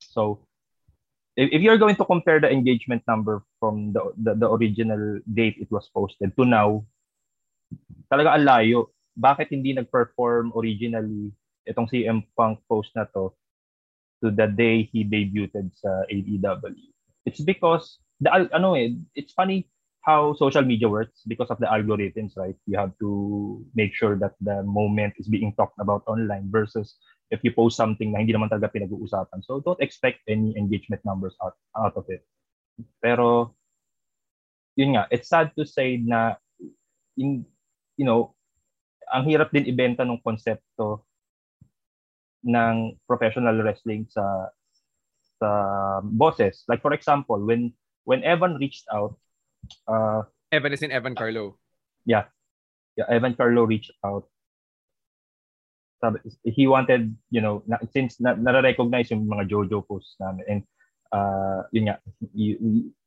[0.01, 0.41] So,
[1.37, 5.57] if, if you're going to compare the engagement number from the, the, the original date
[5.61, 6.85] it was posted to now,
[8.09, 8.89] talaga ang layo.
[9.15, 11.31] Bakit hindi nag-perform originally
[11.69, 13.37] itong CM Punk post na to
[14.25, 16.89] to the day he debuted sa AEW?
[17.29, 19.69] It's because the ano eh, it's funny
[20.05, 22.57] how social media works because of the algorithms, right?
[22.69, 26.97] You have to make sure that the moment is being talked about online versus
[27.33, 29.41] if you post something na hindi naman talaga pinag-uusapan.
[29.41, 32.21] So don't expect any engagement numbers out, out of it.
[33.01, 33.57] Pero,
[34.77, 36.37] yun nga, it's sad to say na,
[37.17, 37.49] in,
[37.97, 38.37] you know,
[39.09, 41.09] ang hirap din ibenta ng konsepto
[42.45, 44.53] ng professional wrestling sa
[45.41, 45.49] sa
[46.05, 46.65] bosses.
[46.69, 47.73] Like for example, when
[48.05, 49.17] when Evan reached out
[49.89, 51.59] uh, Evan is in Evan Carlo.
[52.05, 52.25] Yeah.
[52.97, 54.29] Yeah, Evan Carlo reached out.
[56.45, 60.63] He wanted, you know, na, since na, na-recognize yung mga JoJo posts namin and
[61.17, 61.97] uh, yun nga,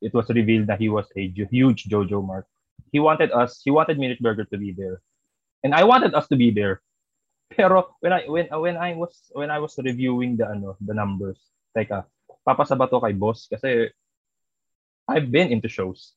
[0.01, 2.47] it was revealed that he was a huge JoJo mark.
[2.91, 5.01] He wanted us, he wanted Minute Burger to be there.
[5.63, 6.81] And I wanted us to be there.
[7.49, 11.39] Pero when I when when I was when I was reviewing the ano the numbers,
[11.71, 12.05] teka,
[12.43, 13.89] papasaba to kay boss kasi
[15.07, 16.13] I've been into shows.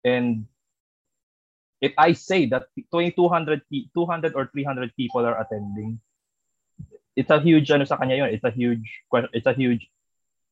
[0.00, 0.48] And
[1.80, 6.00] if I say that 200, 200 or 300 people are attending,
[7.14, 8.32] it's a huge ano sa kanya yun.
[8.32, 9.04] It's a huge
[9.36, 9.88] it's a huge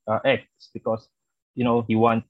[0.07, 0.45] uh, X
[0.77, 1.09] because
[1.57, 2.29] you know he wants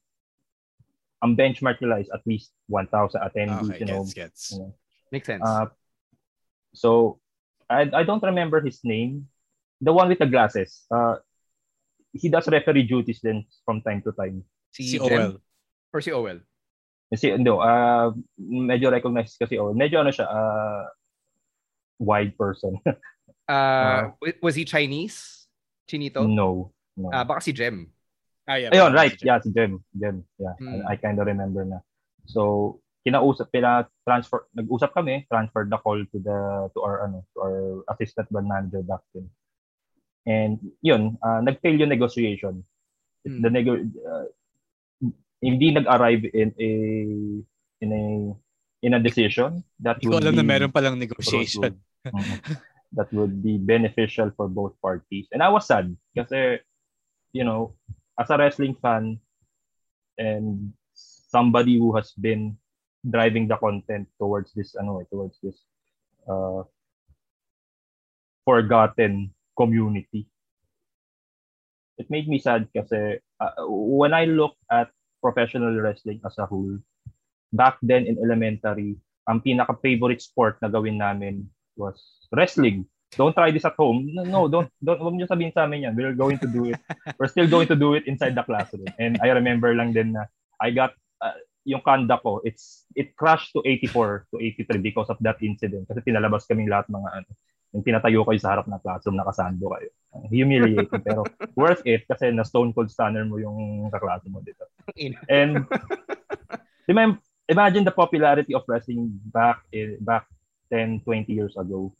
[1.23, 3.65] ang benchmark nila is at least 1,000 attendees.
[3.71, 4.43] Okay, you know, gets, gets.
[4.51, 4.71] You know.
[5.11, 5.41] Makes sense.
[5.41, 5.65] Uh,
[6.75, 7.17] so
[7.69, 9.27] I I don't remember his name.
[9.81, 10.85] The one with the glasses.
[10.87, 11.19] Uh,
[12.15, 14.43] he does referee duties then from time to time.
[14.71, 15.41] Si, si Owel.
[15.91, 16.39] Or si Owel?
[17.11, 20.83] Kasi no, uh, medyo recognized kasi medyo ano siya, uh,
[21.99, 22.79] wide person.
[23.51, 25.47] uh, uh, was he Chinese?
[25.85, 26.25] Chinito?
[26.25, 26.73] No.
[26.97, 27.09] no.
[27.13, 27.91] Uh, baka si Jem.
[28.45, 29.13] Ah, yeah, Ayun, right.
[29.17, 29.81] Si yeah, si Jem.
[29.93, 30.25] Jem.
[30.37, 30.85] Yeah, hmm.
[30.85, 31.81] I, I kind of remember na.
[32.25, 36.39] So, kinausap pina transfer nag-usap kami transfer the call to the
[36.73, 37.57] to our ano to our
[37.93, 39.29] assistant band manager back then
[40.25, 42.65] and yun uh, nag-fail yung negotiation
[43.21, 43.45] hmm.
[43.45, 44.25] the nego uh,
[45.45, 46.71] hindi nag-arrive in a
[47.85, 48.03] in a
[48.81, 51.77] in a decision that Hindi would alam be, na meron palang negotiation.
[52.05, 52.53] Mm-hmm.
[52.97, 55.27] that would be beneficial for both parties.
[55.33, 56.61] And I was sad kasi
[57.35, 57.75] you know,
[58.15, 59.19] as a wrestling fan
[60.15, 62.55] and somebody who has been
[63.05, 65.57] driving the content towards this ano towards this
[66.25, 66.65] uh,
[68.43, 70.27] forgotten community.
[71.95, 74.91] It made me sad kasi uh, when I look at
[75.25, 76.77] professional wrestling as a whole.
[77.49, 81.97] Back then in elementary, ang pinaka-favorite sport na gawin namin was
[82.29, 82.85] wrestling.
[83.17, 84.11] Don't try this at home.
[84.11, 85.95] No, don't don't wag niyo sabihin sa amin yan.
[85.95, 86.77] We're going to do it.
[87.17, 88.91] We're still going to do it inside the classroom.
[88.99, 90.27] And I remember lang din na
[90.59, 90.93] I got
[91.65, 95.89] yung conduct ko, it's it crashed to 84 to 83 because of that incident.
[95.89, 97.29] Kasi pinalabas kaming lahat mga ano,
[97.73, 99.89] yung tinatayo kayo sa harap ng classroom, nakasando kayo.
[100.31, 101.27] Humiliating, pero
[101.59, 104.63] worth it kasi na stone cold stunner mo yung kaklase mo dito.
[105.27, 105.67] And
[107.51, 110.29] imagine the popularity of wrestling back in, back
[110.71, 111.91] 10, 20 years ago.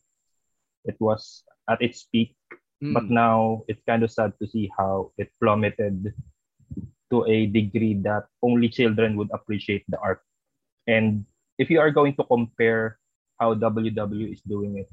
[0.85, 2.37] It was at its peak,
[2.79, 2.93] mm.
[2.93, 6.13] but now it's kind of sad to see how it plummeted
[7.11, 10.21] to a degree that only children would appreciate the art.
[10.87, 11.25] And
[11.57, 12.97] if you are going to compare
[13.39, 14.89] how WWE is doing it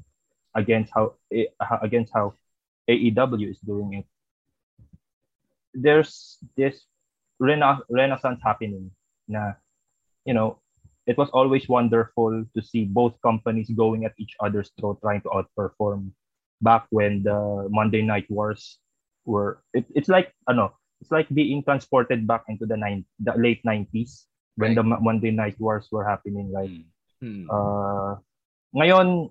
[0.55, 1.49] against how eh,
[1.81, 2.35] against how
[2.89, 4.05] AEW is doing it.
[5.73, 6.85] There's this
[7.39, 8.91] rena- renaissance happening
[9.27, 9.55] na
[10.25, 10.59] you know
[11.07, 15.31] it was always wonderful to see both companies going at each other's throat trying to
[15.31, 16.11] outperform
[16.61, 18.79] back when the Monday Night Wars
[19.25, 23.59] were it, it's like ano it's like being transported back into the nine the late
[23.67, 24.23] 90s
[24.55, 24.79] when right.
[24.79, 26.71] the Monday Night Wars were happening like
[27.19, 27.43] hmm.
[27.51, 28.15] uh
[28.71, 29.27] ngayon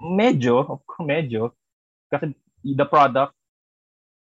[0.00, 1.52] medyo, of course, medyo,
[2.08, 2.34] kasi
[2.64, 3.36] the product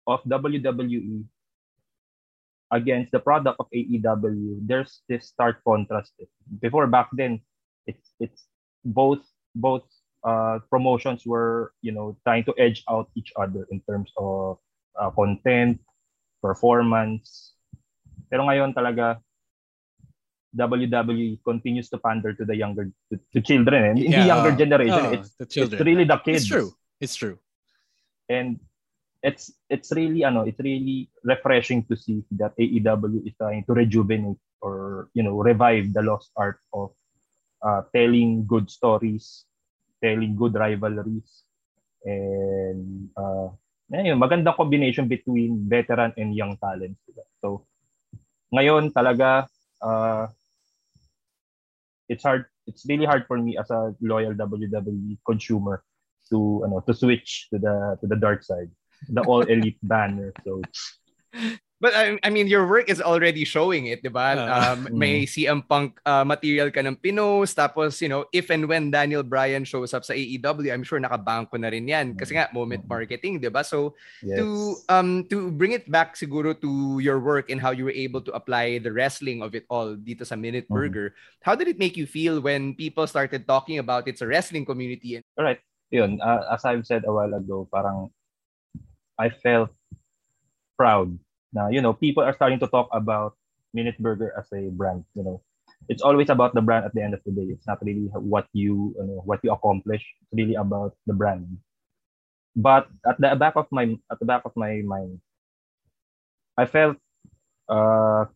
[0.08, 1.24] of WWE
[2.72, 6.14] against the product of AEW, there's this stark contrast.
[6.58, 7.38] Before back then,
[7.86, 8.50] it's it's
[8.82, 9.22] both
[9.54, 9.86] both
[10.26, 14.58] uh, promotions were you know trying to edge out each other in terms of
[14.98, 15.78] uh, content,
[16.46, 17.58] performance.
[18.30, 19.18] Pero ngayon talaga
[20.54, 24.52] WWE continues to pander to the younger to, to children and in yeah, the younger
[24.56, 26.46] generation uh, it's, it's really the kids.
[26.46, 26.70] It's true.
[27.02, 27.36] It's true.
[28.30, 28.58] And
[29.26, 34.38] it's it's really ano it's really refreshing to see that AEW is trying to rejuvenate
[34.62, 36.94] or you know revive the lost art of
[37.62, 39.44] uh, telling good stories,
[40.02, 41.42] telling good rivalries,
[42.04, 43.50] and uh,
[43.90, 46.98] yun, magandang combination between veteran and young talents.
[47.38, 47.66] So,
[48.50, 49.46] ngayon talaga,
[49.82, 50.26] uh,
[52.08, 55.82] it's hard, it's really hard for me as a loyal WWE consumer
[56.30, 58.70] to ano to switch to the to the dark side
[59.08, 60.60] the all elite banner so
[61.76, 64.32] But I, I mean, your work is already showing it, di ba?
[64.32, 68.64] Uh, um, may CM Punk uh, material ka ng pinos, tapos, you know, if and
[68.64, 72.16] when Daniel Bryan shows up sa AEW, I'm sure nakabangko na rin yan.
[72.16, 73.60] Kasi nga, moment marketing, di ba?
[73.60, 73.92] So,
[74.24, 74.40] yes.
[74.40, 78.24] to um to bring it back siguro to your work and how you were able
[78.24, 80.80] to apply the wrestling of it all dito sa Minute mm-hmm.
[80.80, 81.12] Burger,
[81.44, 85.20] how did it make you feel when people started talking about it's a wrestling community?
[85.36, 85.60] All right.
[85.92, 88.08] Yun, uh, as I've said a while ago, parang
[89.20, 89.70] I felt
[90.76, 91.16] proud
[91.56, 93.32] Now, you know, people are starting to talk about
[93.72, 95.04] Minute Burger as a brand.
[95.16, 95.36] You know,
[95.88, 97.48] it's always about the brand at the end of the day.
[97.48, 100.04] It's not really what you, you know, what you accomplish.
[100.20, 101.48] It's really about the brand.
[102.56, 105.20] But at the back of my at the back of my mind,
[106.56, 106.96] I felt,
[107.68, 108.26] uh,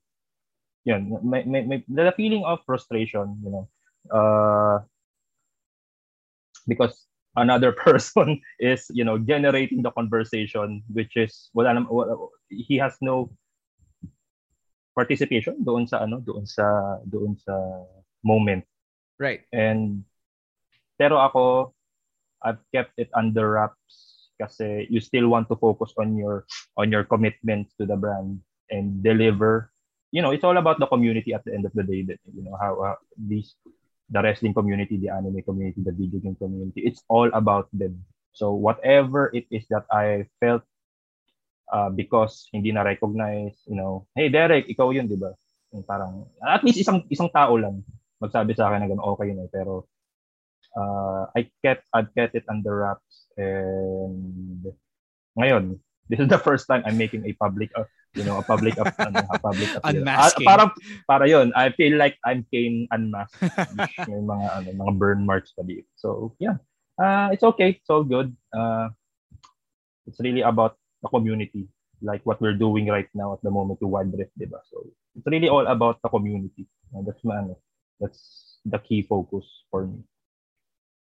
[0.84, 3.40] you know, my, my, the feeling of frustration.
[3.44, 3.68] You know,
[4.12, 4.84] uh,
[6.66, 7.06] because
[7.40, 11.88] another person is you know generating the conversation which is wala nam,
[12.52, 13.32] he has no
[14.92, 17.56] participation doon sa ano doon sa doon sa
[18.20, 18.62] moment.
[19.16, 19.48] Right.
[19.52, 20.04] And
[21.00, 21.72] pero ako
[22.44, 26.44] I've kept it under wraps kasi you still want to focus on your
[26.76, 29.72] on your commitment to the brand and deliver.
[30.10, 32.42] You know it's all about the community at the end of the day that you
[32.42, 33.54] know how uh, these
[34.10, 36.82] the wrestling community, the anime community, the video game community.
[36.82, 38.02] It's all about them.
[38.34, 40.62] So whatever it is that I felt
[41.72, 45.34] uh, because hindi na recognize, you know, hey Derek, ikaw yun, di ba?
[45.86, 47.86] Parang at least isang isang tao lang
[48.18, 49.86] magsabi sa akin na gano'n okay na pero
[50.76, 54.66] uh, I kept I kept it under wraps and
[55.38, 58.74] ngayon this is the first time I'm making a public uh, you know, a public
[58.78, 60.02] up, ano, a public appeal.
[60.02, 60.46] Unmasking.
[60.46, 60.70] Uh, parang
[61.06, 61.54] para 'yon.
[61.54, 63.38] I feel like I'm Kane unmasked.
[64.10, 65.86] May mga ano, mga burn marks pa dito.
[65.94, 66.58] So, yeah.
[66.98, 67.78] Uh, it's okay.
[67.78, 68.34] It's all good.
[68.50, 68.90] Uh,
[70.10, 71.70] it's really about the community
[72.02, 74.58] like what we're doing right now at the moment to Wild Rift, diba?
[74.72, 76.66] So, it's really all about the community.
[76.96, 77.60] Uh, that's my, ano,
[78.00, 80.00] that's the key focus for me.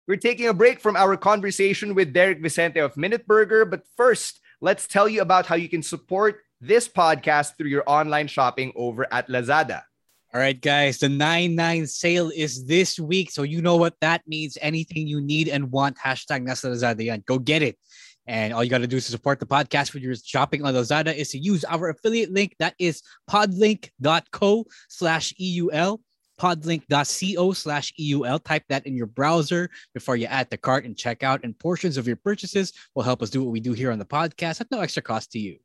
[0.08, 4.42] We're taking a break from our conversation with Derek Vicente of Minute Burger, but first,
[4.62, 9.08] let's tell you about how you can support this podcast through your online shopping over
[9.12, 9.84] at Lazada.
[10.32, 13.32] All right, guys, the 99 sale is this week.
[13.32, 14.58] So you know what that means.
[14.62, 17.24] Anything you need and want, hashtag nasa Lazada yan.
[17.26, 17.80] Go get it.
[18.28, 20.76] And all you got to do is to support the podcast with your shopping on
[20.76, 22.56] Lazada is to use our affiliate link.
[22.60, 26.00] That is podlink.co slash EUL
[26.40, 28.40] podlink.co slash EUL.
[28.40, 31.44] Type that in your browser before you add the cart and check out.
[31.44, 34.06] And portions of your purchases will help us do what we do here on the
[34.06, 35.58] podcast at no extra cost to you.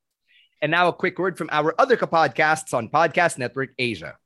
[0.60, 4.16] And now a quick word from our other podcasts on Podcast Network Asia.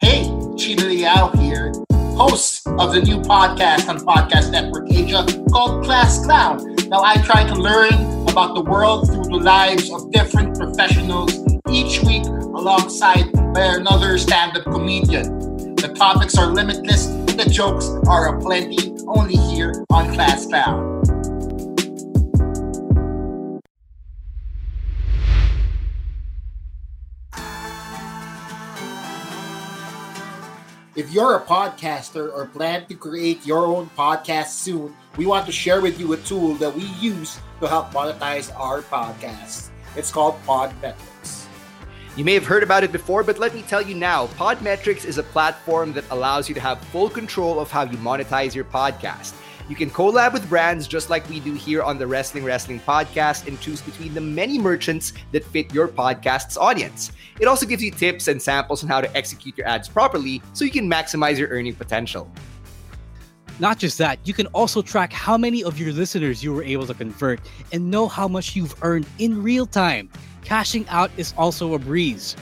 [0.00, 0.24] Hey,
[0.58, 1.72] Chino Liao here,
[2.16, 6.74] host of the new podcast on Podcast Network Asia called Class Clown.
[6.88, 12.02] Now I try to learn about the world through the lives of different professionals each
[12.02, 15.76] week alongside by another stand-up comedian.
[15.76, 21.02] The topics are limitless, the jokes are aplenty, only here on Class Clown.
[30.96, 35.52] If you're a podcaster or plan to create your own podcast soon, we want to
[35.52, 39.70] share with you a tool that we use to help monetize our podcast.
[39.94, 41.46] It's called Podmetrics.
[42.16, 45.16] You may have heard about it before, but let me tell you now Podmetrics is
[45.16, 49.34] a platform that allows you to have full control of how you monetize your podcast.
[49.68, 53.46] You can collab with brands just like we do here on the Wrestling Wrestling podcast
[53.46, 57.12] and choose between the many merchants that fit your podcast's audience.
[57.38, 60.64] It also gives you tips and samples on how to execute your ads properly so
[60.64, 62.28] you can maximize your earning potential.
[63.58, 66.86] Not just that, you can also track how many of your listeners you were able
[66.86, 67.40] to convert
[67.72, 70.10] and know how much you've earned in real time.
[70.44, 72.36] Cashing out is also a breeze.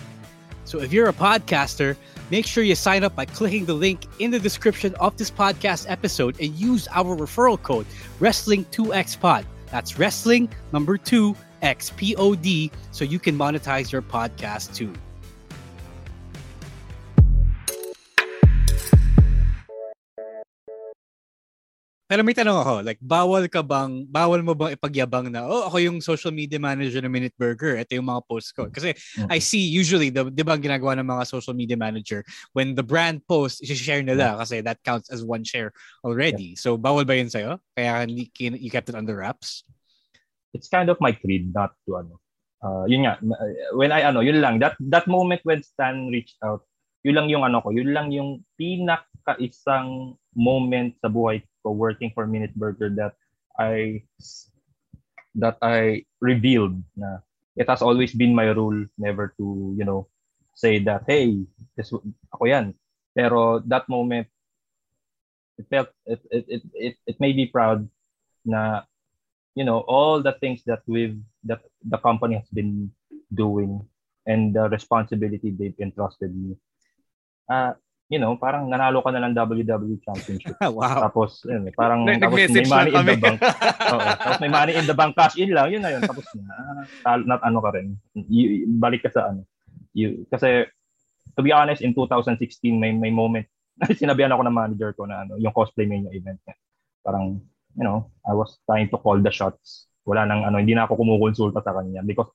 [0.64, 1.96] So if you're a podcaster,
[2.30, 5.86] make sure you sign up by clicking the link in the description of this podcast
[5.88, 7.86] episode and use our referral code
[8.20, 9.44] Wrestling2XPod.
[9.70, 14.92] That's Wrestling number 2 XPOD so you can monetize your podcast too.
[22.10, 25.78] Pero may tanong ako, like, bawal ka bang, bawal mo bang ipagyabang na, oh, ako
[25.78, 28.66] yung social media manager ng Minute Burger, ito yung mga posts ko.
[28.66, 29.30] Kasi mm-hmm.
[29.30, 32.82] I see usually, the, di ba ang ginagawa ng mga social media manager, when the
[32.82, 35.70] brand post, i-share nila kasi that counts as one share
[36.02, 36.58] already.
[36.58, 36.58] Yeah.
[36.58, 37.62] So, bawal ba yun sa'yo?
[37.78, 39.62] Kaya you kept it under wraps?
[40.50, 42.18] It's kind of my creed not to, ano,
[42.58, 43.22] uh, yun nga,
[43.78, 46.66] when I, ano, yun lang, that, that moment when Stan reached out,
[47.06, 52.26] yun lang yung ano ko, yun lang yung pinaka-isang moment sa buhay ko working for
[52.26, 53.14] Minute Burger that
[53.58, 54.04] I
[55.36, 57.22] that I revealed na
[57.56, 60.08] it has always been my rule never to, you know,
[60.54, 61.44] say that, hey,
[61.76, 61.92] this,
[62.32, 62.74] ako yan.
[63.14, 64.28] Pero that moment,
[65.58, 67.88] it felt, it, it, it, it, it made me proud
[68.44, 68.82] na,
[69.54, 72.90] you know, all the things that we've, that the company has been
[73.34, 73.82] doing
[74.26, 76.56] and the responsibility they've entrusted me
[77.50, 77.74] uh,
[78.10, 80.58] you know, parang nanalo ka na ng WWE Championship.
[80.66, 81.06] wow.
[81.06, 83.38] Tapos, yun, parang tapos may money in the bank.
[83.94, 86.02] Oo, tapos may money in the bank, cash in lang, yun na yun.
[86.02, 87.94] Tapos na, uh, not ano ka rin.
[88.26, 89.46] You, balik ka sa ano.
[89.94, 90.66] You, kasi,
[91.38, 92.34] to be honest, in 2016,
[92.74, 93.46] may may moment,
[94.02, 96.58] sinabihan ako ng manager ko na ano, yung cosplay mania event niya.
[97.06, 97.38] Parang,
[97.78, 99.86] you know, I was trying to call the shots.
[100.02, 102.34] Wala nang ano, hindi na ako kumukonsulta sa kanya because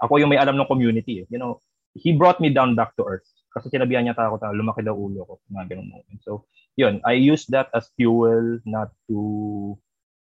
[0.00, 1.26] ako yung may alam ng community eh.
[1.28, 1.60] You know,
[1.94, 5.26] he brought me down back to earth kasi sinabihan niya ako na lumaki daw ulo
[5.26, 6.20] ko mga ganung moment.
[6.22, 6.46] So,
[6.78, 9.18] yun, I use that as fuel not to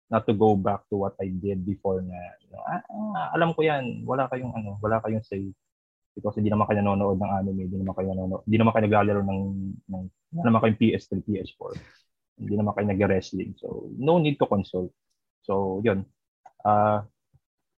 [0.09, 3.53] not to go back to what I did before na, you know, ah, ah, alam
[3.53, 5.53] ko yan, wala kayong ano, wala kayong say
[6.17, 9.21] because hindi naman kayo nanonood ng anime, hindi naman kayo nanonood, hindi naman kayo naglalaro
[9.21, 9.41] ng,
[9.87, 10.03] ng
[10.33, 11.71] hindi naman kayo PS3, PS4.
[12.39, 13.51] Hindi naman kayo nag-wrestling.
[13.61, 14.89] So, no need to consult.
[15.45, 16.03] So, yun.
[16.65, 17.05] Uh,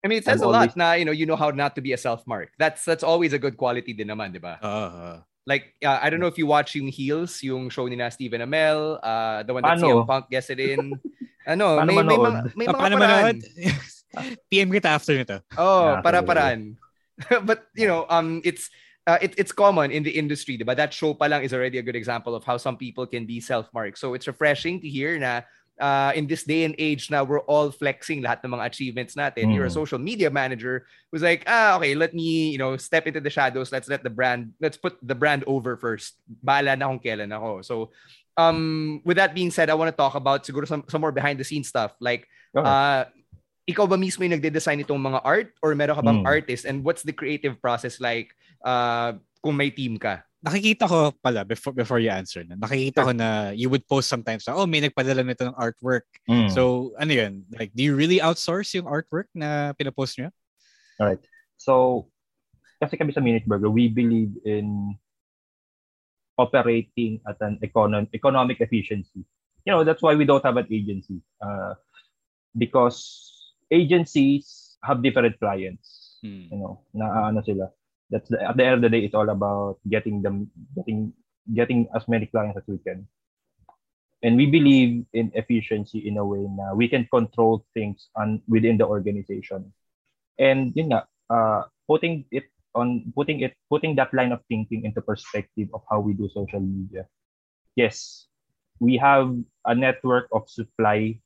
[0.03, 0.69] I mean, it says I'm a always...
[0.69, 2.53] lot na, you know, you know how not to be a self-mark.
[2.59, 4.57] That's that's always a good quality din naman, di ba?
[4.63, 8.09] Uh, like, uh, I don't know if you watch yung Heels, yung show ni na
[8.09, 10.97] Stephen Amell, uh, the one that CM Punk guested in.
[11.47, 13.37] ano, may, may, mga, may mga Paano paraan.
[14.51, 15.41] PM kita after nito.
[15.57, 16.77] Oh, yeah, para paraan.
[17.49, 18.71] but, you know, um, it's,
[19.07, 20.77] uh, it, it's common in the industry, diba?
[20.77, 23.99] That show palang is already a good example of how some people can be self-marked.
[23.99, 25.43] So it's refreshing to hear na
[25.81, 29.51] uh, in this day and age now we're all flexing lahat ng mga achievements natin.
[29.51, 29.55] Mm.
[29.57, 33.21] You're a social media manager who's like, ah, okay, let me, you know, step into
[33.21, 33.73] the shadows.
[33.73, 36.21] Let's let the brand, let's put the brand over first.
[36.29, 37.63] Bala na kung kailan ako.
[37.63, 37.75] So,
[38.37, 41.41] um, with that being said, I want to talk about siguro some, some more behind
[41.41, 41.97] the scenes stuff.
[41.99, 43.05] Like, uh,
[43.67, 46.27] ikaw ba mismo yung nagde-design itong mga art or meron ka bang mm.
[46.27, 46.65] artist?
[46.65, 50.23] And what's the creative process like uh, kung may team ka?
[50.41, 54.49] Nakikita ko pala before before you answer na nakikita ko na you would post sometimes
[54.49, 56.09] na oh may nagpadala nito ng artwork.
[56.25, 56.49] Mm.
[56.49, 57.45] so ano yun?
[57.53, 60.33] Like do you really outsource yung artwork na pinapost niyo?
[60.97, 61.23] All right
[61.61, 62.09] so
[62.81, 64.97] kasi kami sa Minute Burger we believe in
[66.41, 69.29] operating at an economic economic efficiency.
[69.69, 71.77] You know that's why we don't have an agency uh,
[72.57, 73.29] because
[73.69, 76.49] agencies have different clients hmm.
[76.51, 77.71] you know na ano sila
[78.11, 81.13] that's the, at the end of the day it's all about getting them getting
[81.55, 83.07] getting as many clients as we can.
[84.23, 88.77] And we believe in efficiency in a way na we can control things on within
[88.77, 89.73] the organization.
[90.39, 92.45] And you know uh, putting it
[92.75, 96.61] on putting it putting that line of thinking into perspective of how we do social
[96.61, 97.07] media.
[97.77, 98.27] Yes
[98.81, 99.37] we have
[99.67, 101.21] a network of supply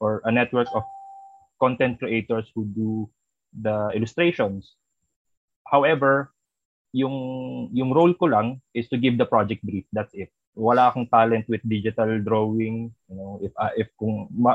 [0.00, 0.82] or a network of
[1.60, 3.08] content creators who do
[3.60, 4.74] the illustrations
[5.68, 6.34] However,
[6.94, 7.16] yung
[7.74, 9.84] yung role ko lang is to give the project brief.
[9.90, 10.30] That's it.
[10.54, 14.54] Wala akong talent with digital drawing, you know, if uh, if kung ma,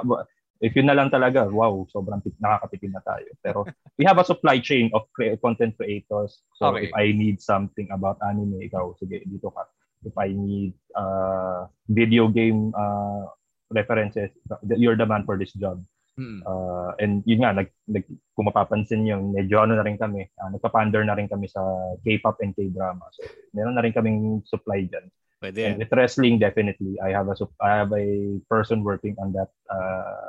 [0.64, 3.28] if yun na lang talaga, wow, sobrang tip, nakakatipid na tayo.
[3.44, 3.68] Pero
[4.00, 6.44] we have a supply chain of cre- content creators.
[6.56, 6.88] So okay.
[6.88, 9.68] if I need something about anime, ikaw, sige, dito ka.
[10.08, 13.28] If I need uh, video game uh,
[13.72, 14.32] references,
[14.64, 15.84] you're the man for this job.
[16.20, 16.44] Mm.
[16.44, 18.04] Uh, and yun nga, nag, nag,
[18.36, 21.64] kung mapapansin yung medyo ano na rin kami, uh, nagpa-pander na rin kami sa
[22.04, 23.08] K-pop and K-drama.
[23.16, 23.24] So,
[23.56, 25.08] meron na rin kaming supply dyan.
[25.40, 25.64] Pwede.
[25.64, 30.28] And with wrestling, definitely, I have a I have a person working on that uh,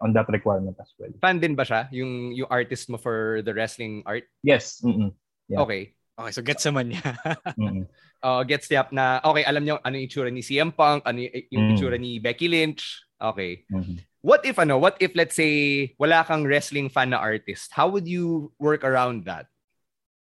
[0.00, 1.12] on that requirement as well.
[1.20, 1.92] Fan din ba siya?
[1.92, 4.24] Yung, yung artist mo for the wrestling art?
[4.42, 4.80] Yes.
[4.80, 5.12] Mm-mm.
[5.52, 5.62] Yeah.
[5.62, 5.94] Okay.
[6.12, 7.04] Okay, so gets naman niya.
[7.60, 7.84] mm-hmm.
[8.20, 11.64] uh, gets niya na, okay, alam niyo ano yung itsura ni CM Punk, ano yung
[11.68, 11.72] mm.
[11.72, 13.06] itsura ni Becky Lynch.
[13.16, 13.64] Okay.
[13.70, 13.96] Mm-hmm.
[14.22, 17.74] What if ano, what if let's say wala kang wrestling fan na artist?
[17.74, 19.50] How would you work around that?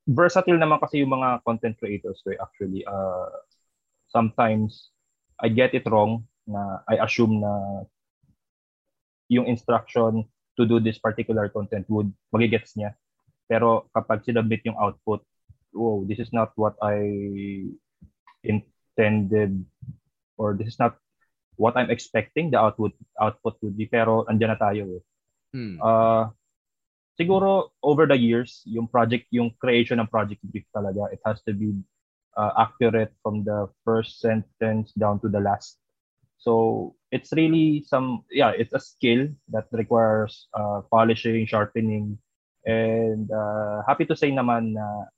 [0.04, 2.84] Versatile naman kasi yung mga content creators ko eh, actually.
[2.84, 3.32] Uh,
[4.12, 4.92] sometimes
[5.40, 7.52] I get it wrong na I assume na
[9.32, 10.28] yung instruction
[10.60, 12.92] to do this particular content would magigets niya.
[13.48, 15.24] Pero kapag sinubmit yung output,
[15.72, 17.00] wow, this is not what I
[18.44, 19.64] intended
[20.36, 21.00] or this is not
[21.56, 25.02] what I'm expecting the output output would be pero andyan na tayo eh.
[25.52, 25.76] Hmm.
[25.80, 26.24] Uh,
[27.16, 31.52] siguro over the years, yung project, yung creation ng project brief talaga, it has to
[31.56, 31.72] be
[32.36, 35.80] uh, accurate from the first sentence down to the last.
[36.36, 42.18] So it's really some, yeah, it's a skill that requires uh, polishing, sharpening,
[42.68, 45.08] and uh, happy to say naman na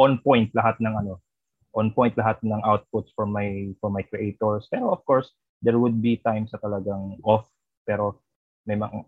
[0.00, 1.20] on point lahat ng ano,
[1.74, 4.66] on point lahat ng outputs from my from my creators.
[4.70, 5.30] Pero of course,
[5.62, 7.46] there would be times na talagang off.
[7.86, 8.18] Pero
[8.66, 9.06] may mga,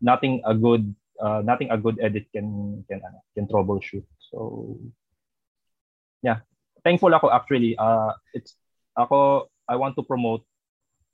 [0.00, 0.86] nothing a good
[1.18, 4.06] uh, nothing a good edit can can ano, can troubleshoot.
[4.30, 4.78] So
[6.22, 6.46] yeah,
[6.86, 7.74] thankful ako actually.
[7.74, 8.54] Uh, it's
[8.94, 10.46] ako I want to promote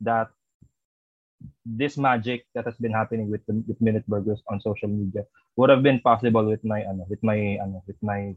[0.04, 0.28] that
[1.64, 5.24] this magic that has been happening with with Minute Burgers on social media
[5.56, 8.32] would have been possible with my ano with my ano with my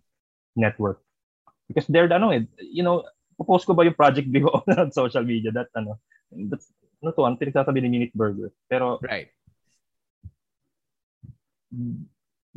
[0.56, 1.00] network
[1.70, 3.06] because they're ano eh, you know
[3.46, 6.02] post ko ba yung project video on social media that ano
[6.50, 8.52] that's ano to ang pinagsasabi ni Minute Burger.
[8.68, 9.32] Pero right.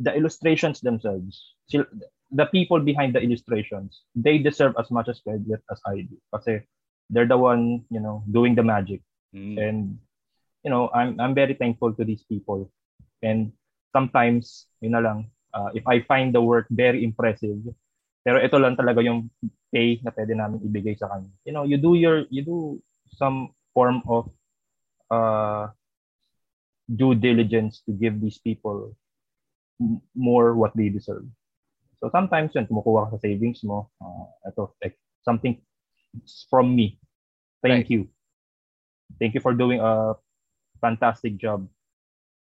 [0.01, 1.53] the illustrations themselves
[2.33, 6.17] the people behind the illustrations they deserve as much as credit as I do.
[6.33, 6.65] Kasi
[7.13, 9.05] they're the one you know doing the magic.
[9.33, 9.57] Mm.
[9.57, 9.79] and
[10.61, 12.69] you know I'm I'm very thankful to these people.
[13.21, 13.53] And
[13.93, 15.19] sometimes yun na lang
[15.53, 17.61] uh, if I find the work very impressive
[18.23, 19.27] pero ito lang talaga yung
[19.67, 21.29] pay na pwede namin ibigay sa kanya.
[21.43, 22.79] You know you do your you do
[23.19, 24.31] some form of
[25.11, 25.69] uh
[26.87, 28.95] due diligence to give these people
[30.15, 31.27] more what they deserve.
[31.99, 34.95] So sometimes yun kumukuha ka sa savings mo uh, ito like
[35.27, 35.59] something
[36.47, 36.99] from me.
[37.59, 37.91] Thank right.
[37.91, 38.01] you.
[39.19, 40.15] Thank you for doing a
[40.79, 41.67] fantastic job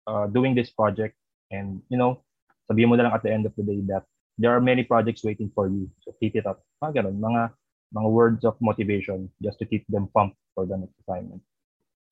[0.07, 1.19] uh, doing this project.
[1.51, 2.23] And you know
[2.71, 4.07] sabihin mo na lang at the end of the day that
[4.39, 7.43] there are many projects waiting for you so keep it up mga ganun mga
[7.93, 11.43] mga words of motivation just to keep them pumped for the next assignment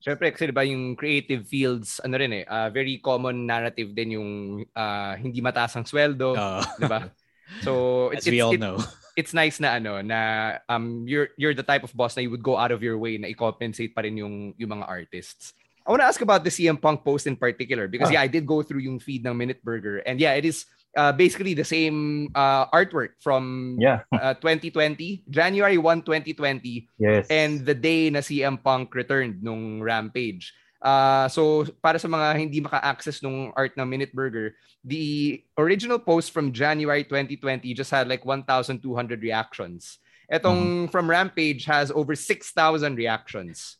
[0.00, 4.30] Siyempre, kasi diba yung creative fields, ano rin eh, uh, very common narrative din yung
[4.72, 7.12] uh, hindi mataas ang sweldo, uh, diba?
[7.60, 8.80] So, it's, As we all it, know.
[9.12, 12.40] It's nice na ano, na um, you're, you're the type of boss na you would
[12.40, 15.52] go out of your way na i-compensate pa rin yung, yung mga artists.
[15.84, 18.16] I want to ask about the CM Punk post in particular because ah.
[18.16, 20.64] yeah, I did go through yung feed ng Minute Burger and yeah, it is
[20.96, 24.02] uh, basically the same uh, artwork from yeah.
[24.12, 26.88] uh, 2020, January 1, 2020.
[26.98, 27.26] Yes.
[27.30, 30.52] And the day na CM Punk returned nung Rampage.
[30.80, 36.32] Uh, so para sa mga hindi maka-access nung art ng Minute Burger, the original post
[36.32, 38.80] from January 2020 just had like 1,200
[39.20, 39.98] reactions.
[40.32, 40.86] Etong mm-hmm.
[40.88, 42.54] from Rampage has over 6,000
[42.96, 43.76] reactions.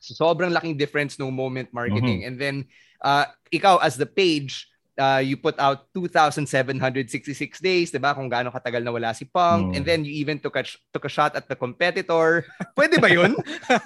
[0.00, 2.24] So sobrang laking difference no moment marketing.
[2.24, 2.28] Mm-hmm.
[2.28, 2.56] And then
[3.00, 4.68] uh, ikaw as the page,
[4.98, 8.14] uh, you put out 2,766 days, 'di ba?
[8.14, 9.72] Kung gaano katagal na wala si Punk.
[9.72, 9.74] Mm.
[9.76, 10.64] And then you even took a
[10.94, 12.46] took a shot at the competitor.
[12.78, 13.36] Pwede ba 'yun?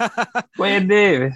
[0.59, 1.32] Pwede.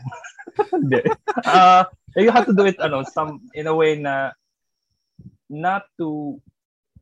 [1.47, 1.85] uh,
[2.17, 4.37] you have to do it ano, some in a way na
[5.49, 6.41] not too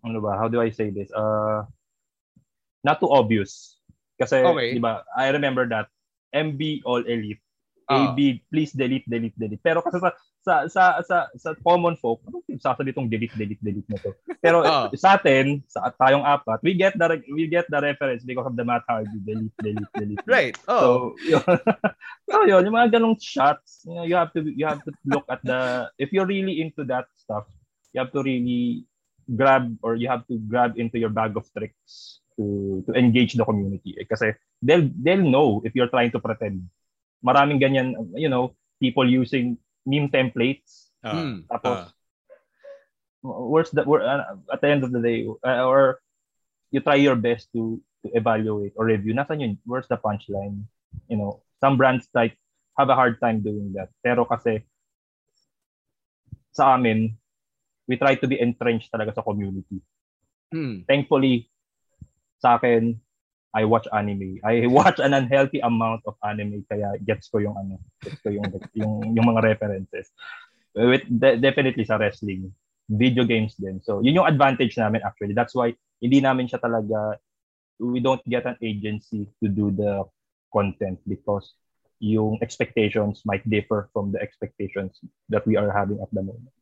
[0.07, 1.11] ano ba, how do I say this?
[1.13, 1.67] Uh
[2.87, 3.79] not too obvious.
[4.17, 4.77] Kasi okay.
[4.77, 5.91] 'di ba, I remember that
[6.31, 7.43] MB All Elite
[7.91, 9.61] uh, AB, please delete, delete, delete.
[9.61, 13.89] Pero kasi sa sa sa sa, sa common folk, ano sasabi itong delete, delete, delete
[13.93, 14.17] na to?
[14.41, 18.49] Pero uh, sa atin, sa tayong apat, we get the we get the reference because
[18.49, 20.25] of the Matt Hardy, delete, delete, delete.
[20.25, 20.57] right.
[20.65, 20.81] Oh.
[20.81, 21.45] So, yun,
[22.31, 25.29] so yun, yung mga ganong shots, you know, you have to you have to look
[25.29, 27.45] at the if you're really into that stuff,
[27.93, 28.89] you have to really
[29.37, 33.45] grab or you have to grab into your bag of tricks to to engage the
[33.45, 33.93] community.
[34.01, 34.33] Eh, kasi
[34.65, 36.65] they'll they'll know if you're trying to pretend
[37.21, 40.91] maraming ganyan, you know, people using meme templates.
[41.05, 41.91] Uh, tapos, uh,
[43.23, 46.01] where's the, where, uh, at the end of the day, uh, or
[46.71, 49.15] you try your best to, to evaluate or review.
[49.15, 49.59] Nasaan yun?
[49.65, 50.65] Where's the punchline?
[51.09, 52.37] You know, some brands like
[52.79, 53.91] have a hard time doing that.
[54.03, 54.65] Pero kasi
[56.53, 57.17] sa amin,
[57.89, 59.83] we try to be entrenched talaga sa community.
[60.51, 60.83] Hmm.
[60.87, 61.51] Thankfully,
[62.39, 62.99] sa akin,
[63.55, 64.39] I watch anime.
[64.45, 68.47] I watch an unhealthy amount of anime kaya gets ko yung ano, gets ko yung
[68.75, 70.11] yung yung mga references.
[70.75, 72.55] With de- definitely sa wrestling,
[72.87, 73.83] video games din.
[73.83, 75.35] So, yun yung advantage namin actually.
[75.35, 77.19] That's why hindi namin siya talaga
[77.81, 80.05] we don't get an agency to do the
[80.53, 81.57] content because
[82.01, 86.53] yung expectations might differ from the expectations that we are having at the moment.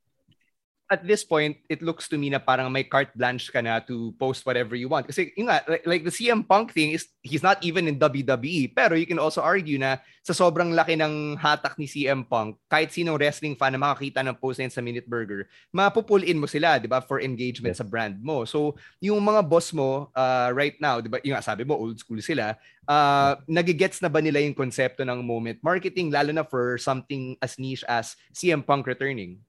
[0.88, 4.16] At this point, it looks to me na parang may carte blanche ka na to
[4.16, 5.04] post whatever you want.
[5.04, 8.72] Kasi yun nga, like, like the CM Punk thing is, he's not even in WWE.
[8.72, 12.88] Pero you can also argue na sa sobrang laki ng hatak ni CM Punk, kahit
[12.88, 16.80] sinong wrestling fan na makakita ng post na sa Minute Burger, mapupull in mo sila,
[16.80, 17.80] di ba, for engagement yes.
[17.80, 18.48] sa brand mo.
[18.48, 22.00] So, yung mga boss mo uh, right now, di ba, yung nga sabi mo, old
[22.00, 22.56] school sila,
[22.88, 27.60] uh, nagigets na ba nila yung konsepto ng moment marketing, lalo na for something as
[27.60, 29.40] niche as CM Punk returning?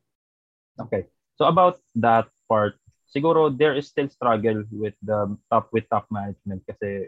[0.79, 1.07] Okay.
[1.39, 2.75] So about that part,
[3.07, 7.07] siguro there is still struggle with the top with top management kasi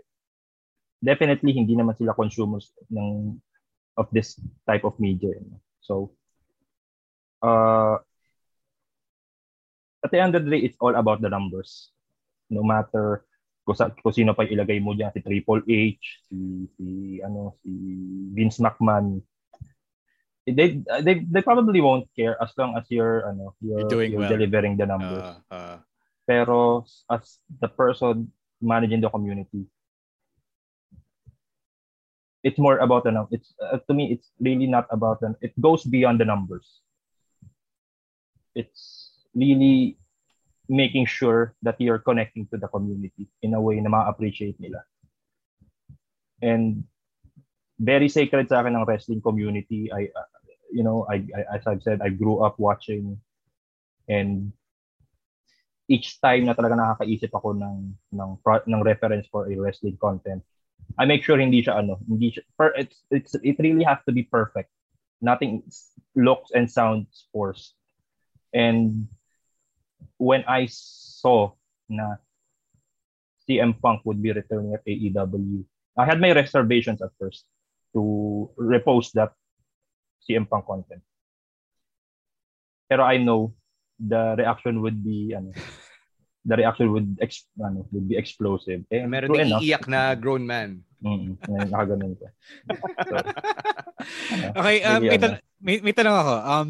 [1.03, 3.35] definitely hindi naman sila consumers ng
[3.99, 5.35] of this type of media.
[5.83, 6.15] So
[7.43, 7.99] uh,
[9.99, 11.91] at the end of the day, it's all about the numbers.
[12.47, 13.27] No matter
[13.67, 16.87] kung, sa, kung sino pa ilagay mo diyan si Triple H, si, si
[17.19, 17.71] ano si
[18.31, 19.19] Vince McMahon,
[20.47, 24.25] they they they probably won't care as long as you're ano you're, you're, doing you're
[24.25, 24.33] well.
[24.33, 25.27] delivering the numbers.
[25.51, 25.77] Uh, uh.
[26.25, 28.31] Pero as the person
[28.61, 29.65] managing the community,
[32.43, 33.33] it's more about the numbers.
[33.33, 35.35] It's uh, to me, it's really not about them.
[35.41, 36.81] It goes beyond the numbers.
[38.53, 39.97] It's really
[40.69, 44.83] making sure that you're connecting to the community in a way na ma-appreciate nila.
[46.41, 46.85] And
[47.81, 49.91] very sacred sa akin ng wrestling community.
[49.91, 50.30] I, uh,
[50.71, 53.19] you know, I, I, as I've said, I grew up watching
[54.07, 54.51] and
[55.91, 60.39] each time na talaga nakakaisip ako ng ng ng reference for a wrestling content,
[60.95, 64.15] I make sure hindi siya ano, hindi siya, per, it's, it's it really has to
[64.15, 64.71] be perfect.
[65.19, 65.63] Nothing
[66.15, 67.75] looks and sounds forced.
[68.55, 69.07] And
[70.17, 71.53] when I saw
[71.91, 72.17] na
[73.45, 75.63] CM Punk would be returning at AEW,
[75.99, 77.45] I had my reservations at first
[77.93, 79.35] to repost that
[80.23, 81.03] CM Punk content.
[82.89, 83.55] Pero I know
[83.97, 85.53] the reaction would be ano,
[86.45, 88.81] the reaction would ex, ano, would be explosive.
[88.89, 90.81] Eh, Meron ding iiyak na grown man.
[91.01, 91.37] Mm,
[91.69, 92.25] nakaganon ko.
[93.09, 93.15] So,
[94.61, 96.35] okay, um, may, tan- may, may tanong ako.
[96.45, 96.69] Um,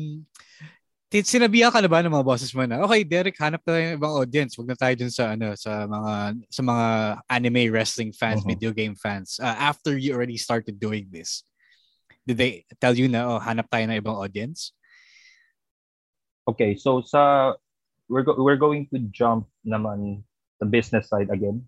[1.11, 4.15] sinabihan ka na ba ng mga bosses mo na, okay, Derek, hanap tayo ng ibang
[4.15, 4.55] audience.
[4.55, 6.13] Huwag na tayo dun sa, ano, sa mga,
[6.47, 6.85] sa mga
[7.27, 8.51] anime wrestling fans, uh-huh.
[8.55, 9.35] video game fans.
[9.35, 11.43] Uh, after you already started doing this,
[12.31, 14.71] did they tell you na, oh, hanap tayo ng ibang audience?
[16.47, 17.53] Okay, so sa,
[18.07, 20.23] we're, go, we're going to jump naman
[20.63, 21.67] the business side again.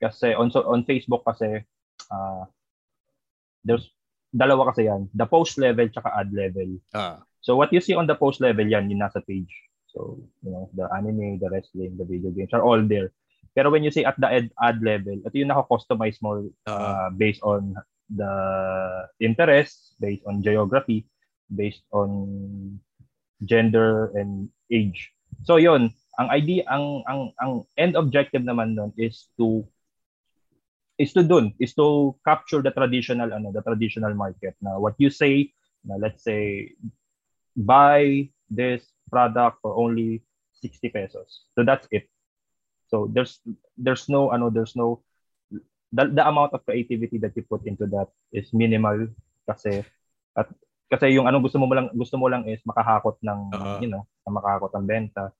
[0.00, 1.60] Kasi on, so, on Facebook kasi,
[2.08, 2.42] uh,
[3.60, 3.92] there's,
[4.32, 5.12] dalawa kasi yan.
[5.12, 6.80] The post level tsaka ad level.
[6.96, 7.20] Ah.
[7.44, 9.52] So what you see on the post level yan, yung nasa page.
[9.92, 13.12] So, you know, the anime, the wrestling, the video games are all there.
[13.52, 17.42] Pero when you say at the ad, ad level, ito yung naka-customize more uh, based
[17.42, 17.74] on
[18.10, 18.34] the
[19.20, 21.06] interests, based on geography,
[21.54, 22.80] based on
[23.44, 25.10] gender and age.
[25.46, 29.64] So yon, ang idea ang ang ang end objective naman nun is to
[31.00, 35.08] is to dun is to capture the traditional ano the traditional market na what you
[35.08, 35.48] say
[35.80, 36.76] na let's say
[37.56, 40.20] buy this product for only
[40.60, 41.48] 60 pesos.
[41.56, 42.04] So that's it.
[42.92, 43.40] So there's
[43.78, 45.00] there's no ano there's no
[45.92, 49.08] the, the amount of creativity that you put into that is minimal
[49.46, 49.82] kasi
[50.38, 50.46] at
[50.90, 53.78] kasi yung ano gusto mo lang gusto mo lang is makahakot ng uh-huh.
[53.82, 55.34] you know makahakot ng benta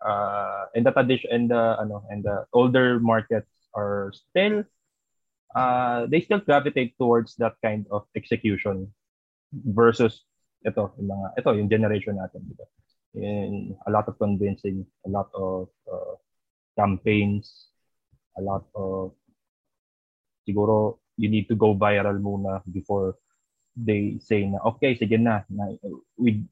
[0.00, 4.64] uh and the tradition and the ano and the older markets are still
[5.52, 8.88] uh they still gravitate towards that kind of execution
[9.52, 10.24] versus
[10.62, 12.66] ito, yung mga, ito, yung generation natin, di ba?
[13.18, 16.16] In a lot of convincing, a lot of uh,
[16.78, 17.68] campaigns,
[18.38, 19.12] a lot of,
[20.46, 23.16] siguro, you need to go viral muna before
[23.76, 25.72] they say na, okay, sige na, na
[26.16, 26.44] we,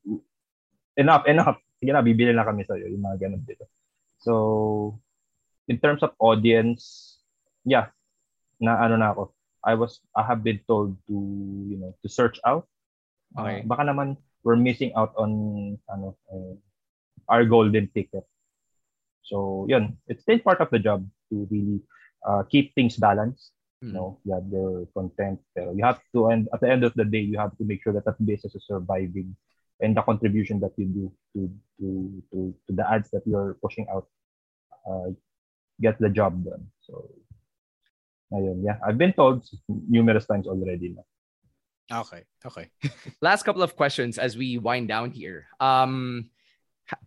[0.97, 3.69] enough, enough, sige na, bibili na kami sa'yo, yung mga ganun dito.
[4.21, 5.01] So,
[5.69, 7.17] in terms of audience,
[7.65, 7.93] yeah,
[8.61, 11.17] na ano na ako, I was, I have been told to,
[11.69, 12.69] you know, to search out
[13.39, 13.63] Okay.
[13.63, 15.31] Uh, baka naman we're missing out on
[15.87, 16.55] ano uh,
[17.31, 18.27] our golden ticket.
[19.23, 21.79] So, yun, it's still part of the job to really
[22.27, 23.55] uh, keep things balanced.
[23.83, 23.87] Mm.
[23.89, 26.93] You know, you have your content, pero you have to, and at the end of
[26.95, 29.35] the day, you have to make sure that that business is surviving
[29.81, 31.41] and the contribution that you do to
[31.81, 31.89] to
[32.29, 34.05] to, to the ads that you're pushing out
[34.85, 35.09] uh,
[35.81, 36.69] get the job done.
[36.85, 37.09] So,
[38.37, 38.77] ayun, yeah.
[38.85, 41.03] I've been told numerous times already na
[41.91, 42.23] Okay.
[42.47, 42.71] Okay.
[43.21, 45.51] Last couple of questions as we wind down here.
[45.59, 46.31] Um,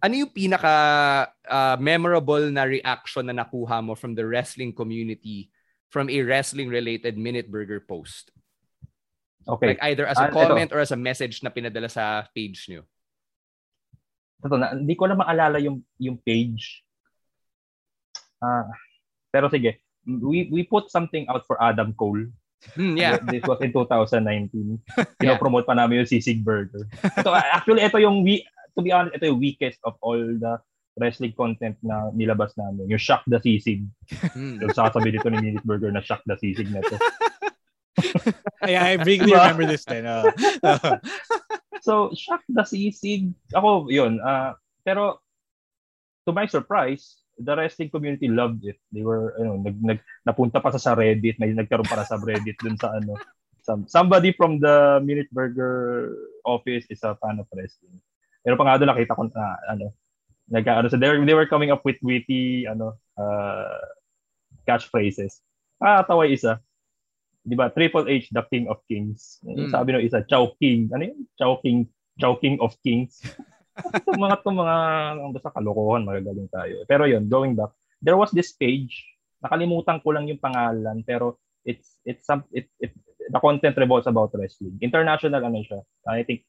[0.04, 5.53] ano yung pinaka uh, memorable na reaction na nakuha mo from the wrestling community
[5.94, 8.34] from a wrestling related minute burger post?
[9.46, 9.78] Okay.
[9.78, 10.76] Like either as a uh, comment ito.
[10.76, 12.90] or as a message na pinadala sa page niyo.
[14.44, 16.84] ito na, hindi ko na maalala yung yung page.
[18.44, 18.68] Ah,
[19.32, 22.28] pero sige, we we put something out for Adam Cole.
[22.76, 23.20] Mm, yeah.
[23.20, 24.20] This was in 2019.
[25.20, 26.88] Pinopromote pa namin yung Sisig Burger.
[27.24, 28.44] So actually, ito yung we
[28.76, 30.60] to be honest, ito yung weakest of all the
[30.98, 32.90] wrestling content na nilabas namin.
[32.90, 33.86] Yung Shock the Sisig.
[34.38, 34.62] Mm.
[34.62, 36.98] Yung sasabi dito ni Minute Burger na Shock the Sisig na to.
[38.70, 39.42] yeah, I vaguely Diba?
[39.42, 40.06] remember this then.
[40.06, 40.30] Uh,
[40.62, 40.98] uh,
[41.84, 43.34] So, Shock the Sisig.
[43.52, 44.22] Ako, yun.
[44.24, 45.24] ah pero,
[46.28, 48.78] to my surprise, the wrestling community loved it.
[48.92, 51.40] They were, ano, nag, nag, napunta pa sa, sa Reddit.
[51.40, 53.18] May nagkaroon para sa Reddit dun sa ano.
[53.64, 56.12] Some, somebody from the Minute Burger
[56.44, 57.96] office is a fan of wrestling.
[58.44, 59.96] Pero pa nga doon nakita ko na, ano,
[60.50, 63.80] nag, ano, so they were, they were coming up with witty, ano, uh,
[64.68, 65.40] catchphrases.
[65.80, 66.60] Ah, tawa isa.
[67.44, 67.68] Di ba?
[67.72, 69.44] Triple H, the King of Kings.
[69.44, 69.68] Mm.
[69.68, 70.88] Sabi ng isa, Chow King.
[70.96, 71.20] Ano yun?
[71.36, 71.88] Chow King.
[72.20, 73.20] Chow King of Kings.
[73.98, 74.76] Itong mga to mga
[75.34, 76.86] basta kalokohan, magagaling tayo.
[76.86, 79.02] Pero yun, going back, there was this page,
[79.42, 82.94] nakalimutan ko lang yung pangalan, pero it's it's some it, it
[83.32, 84.78] the content revolves about wrestling.
[84.84, 85.82] International ano siya.
[86.06, 86.46] I think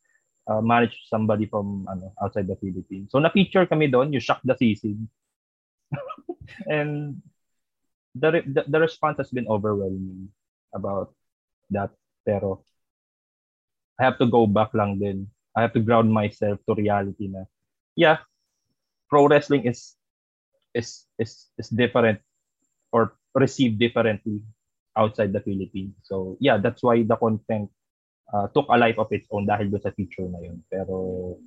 [0.46, 3.10] uh, managed somebody from ano outside the Philippines.
[3.10, 4.98] So na-feature kami doon, yung Shock the Sisig.
[6.70, 7.22] And
[8.14, 10.28] the, the the response has been overwhelming
[10.74, 11.12] about
[11.70, 11.90] that.
[12.24, 12.64] Pero
[13.98, 15.28] I have to go back lang din.
[15.54, 17.46] I have to ground myself to reality na
[17.94, 18.18] yeah,
[19.06, 19.94] pro wrestling is
[20.74, 22.18] is is is different
[22.90, 24.42] or received differently
[24.98, 25.94] outside the Philippines.
[26.02, 27.70] So yeah, that's why the content
[28.34, 30.58] uh, took a life of its own dahil doon sa feature na yun.
[30.66, 31.38] Pero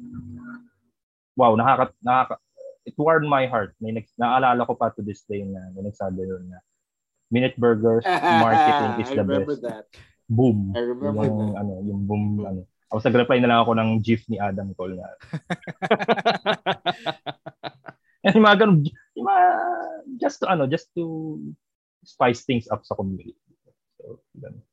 [1.36, 2.40] wow, nakaka, nakaka
[2.88, 3.76] it warmed my heart.
[3.84, 6.64] May nag, naalala ko pa to this day na may nagsabi doon na
[7.28, 8.08] Minute Burgers
[8.44, 9.60] marketing is the best.
[9.68, 9.86] that.
[10.32, 10.72] Boom.
[10.72, 11.60] I remember yung, that.
[11.60, 12.64] ano, yung boom, ano.
[12.88, 15.12] Tapos nag-reply na lang ako ng gif ni Adam Cole na.
[18.32, 19.44] yung mga ganun, yung mga,
[20.16, 21.36] just to, ano, just to
[22.08, 23.36] spice things up sa community.
[24.00, 24.64] So, ganun.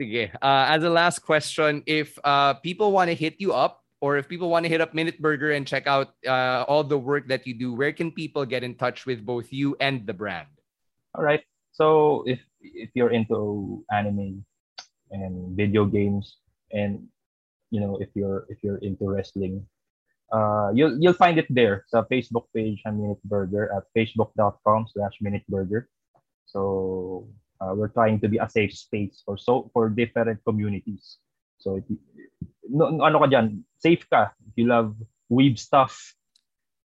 [0.00, 0.34] Sige.
[0.42, 4.28] Uh, as a last question, if uh, people want to hit you up or if
[4.28, 7.46] people want to hit up Minute Burger and check out uh, all the work that
[7.46, 10.50] you do, where can people get in touch with both you and the brand?
[11.14, 11.40] All right.
[11.72, 14.44] So if if you're into anime
[15.10, 16.38] and video games
[16.70, 17.06] and
[17.70, 19.66] you know if you're if you're into wrestling,
[20.34, 25.18] uh, you'll you'll find it there sa Facebook page ng Minute Burger at facebook.com slash
[25.22, 25.90] Minute Burger.
[26.46, 27.26] So
[27.64, 31.16] uh, we're trying to be a safe space for so for different communities.
[31.56, 31.84] So if
[32.68, 34.36] no, no- ano ka dyan, safe ka.
[34.44, 34.92] If you love
[35.32, 35.96] weeb stuff,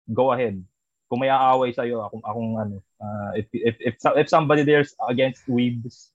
[0.06, 0.62] go ahead.
[1.10, 5.40] Kung may aaway sa'yo, akong, akong ano, uh, if, if, if, if somebody there's against
[5.48, 6.12] weebs,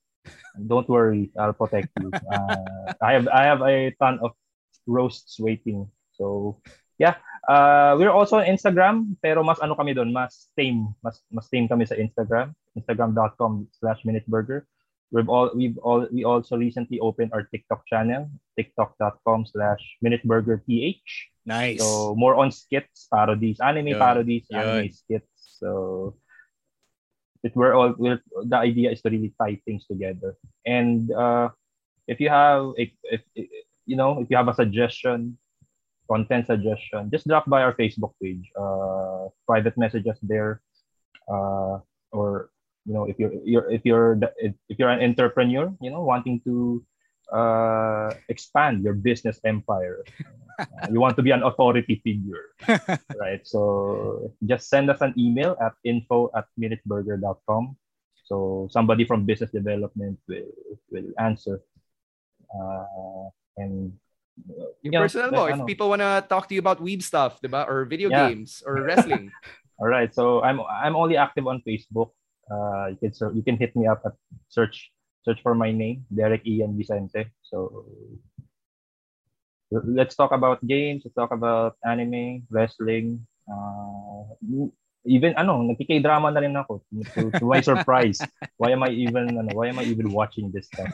[0.53, 2.13] don't worry, I'll protect you.
[2.13, 4.37] Uh, I have I have a ton of
[4.85, 5.89] roasts waiting.
[6.13, 6.61] So,
[7.01, 7.17] yeah.
[7.47, 10.95] Uh, we're also on Instagram, pero mas ano kami doon, mas tame.
[11.03, 14.63] Mas, mas tame kami sa Instagram, instagram.com slash minuteburger.
[15.13, 20.65] We've all we've all we also recently opened our TikTok channel, tiktok.com slash minuteburgerph.
[21.45, 21.79] Nice.
[21.79, 23.99] So more on skits, parodies, anime Yun.
[23.99, 24.57] parodies, Yun.
[24.57, 25.29] anime skits.
[25.61, 26.17] So
[27.43, 30.33] it we're all we're, the idea is to really tie things together.
[30.65, 31.49] And uh,
[32.07, 33.21] if you have if, if
[33.85, 35.37] you know if you have a suggestion,
[36.13, 38.45] content suggestion, just drop by our Facebook page.
[38.53, 40.61] Uh, private messages there,
[41.25, 41.81] uh,
[42.13, 42.53] or
[42.85, 46.85] you know if you're, you're if you're if you're an entrepreneur, you know wanting to
[47.33, 50.05] uh, expand your business empire.
[50.61, 52.53] Uh, you want to be an authority figure,
[53.17, 53.41] right?
[53.41, 57.73] So just send us an email at info at minuteburger.com.
[58.29, 60.53] So somebody from business development will
[60.93, 61.65] will answer.
[62.53, 63.97] Uh, and
[64.33, 65.65] Yung you know, personal like, mo, if ano.
[65.65, 67.67] people want to talk to you about weeb stuff, diba?
[67.69, 68.29] Or video Yeah.
[68.29, 69.29] games or wrestling.
[69.79, 70.13] All right.
[70.13, 72.13] So I'm I'm only active on Facebook.
[72.49, 74.13] Uh, you can ser- you can hit me up at
[74.49, 74.91] search
[75.23, 77.31] search for my name, Derek Ian Vicente.
[77.41, 77.87] So
[79.71, 81.03] let's talk about games.
[81.05, 83.25] Let's talk about anime, wrestling.
[83.47, 84.35] Uh,
[85.05, 86.83] even ano, nagkikay-drama na rin ako.
[87.15, 88.19] To, to my surprise,
[88.59, 90.91] why am I even ano, why am I even watching this stuff?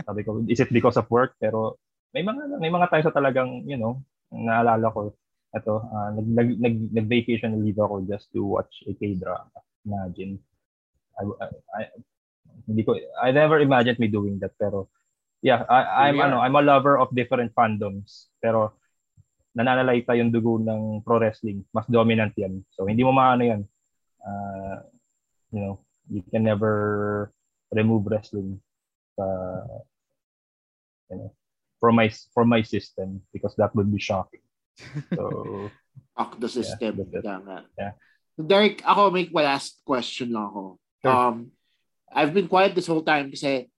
[0.00, 1.36] Sabi ko, is it because of work?
[1.40, 1.76] Pero
[2.10, 5.14] may mga may mga times na talagang, you know, naalala ko
[5.50, 9.50] ito, ah, nag, nag, nag, nag-vacation leave ako just to watch a K-drama.
[9.82, 10.38] Imagine.
[11.18, 11.80] I, I, I,
[12.70, 14.54] hindi ko, I never imagined me doing that.
[14.54, 14.86] Pero,
[15.42, 16.38] yeah, I, I'm, we ano.
[16.38, 18.30] I'm a lover of different fandoms.
[18.38, 18.78] Pero,
[19.58, 21.66] nananalayta yung dugo ng pro wrestling.
[21.74, 22.62] Mas dominant yan.
[22.70, 23.66] So, hindi mo maano yan.
[24.22, 24.86] Uh,
[25.50, 27.34] you know, you can never
[27.74, 28.62] remove wrestling
[29.18, 29.26] sa,
[31.10, 31.34] you know,
[31.80, 34.44] from my from my system because that would be shocking.
[35.16, 35.68] So
[36.16, 37.00] Hack the system.
[37.08, 37.58] Yeah, Yeah, nga.
[37.74, 37.92] Yeah.
[38.36, 40.62] Derek, ako may last question lang ako.
[41.00, 41.10] Sure.
[41.12, 41.52] Um,
[42.12, 43.68] I've been quiet this whole time kasi,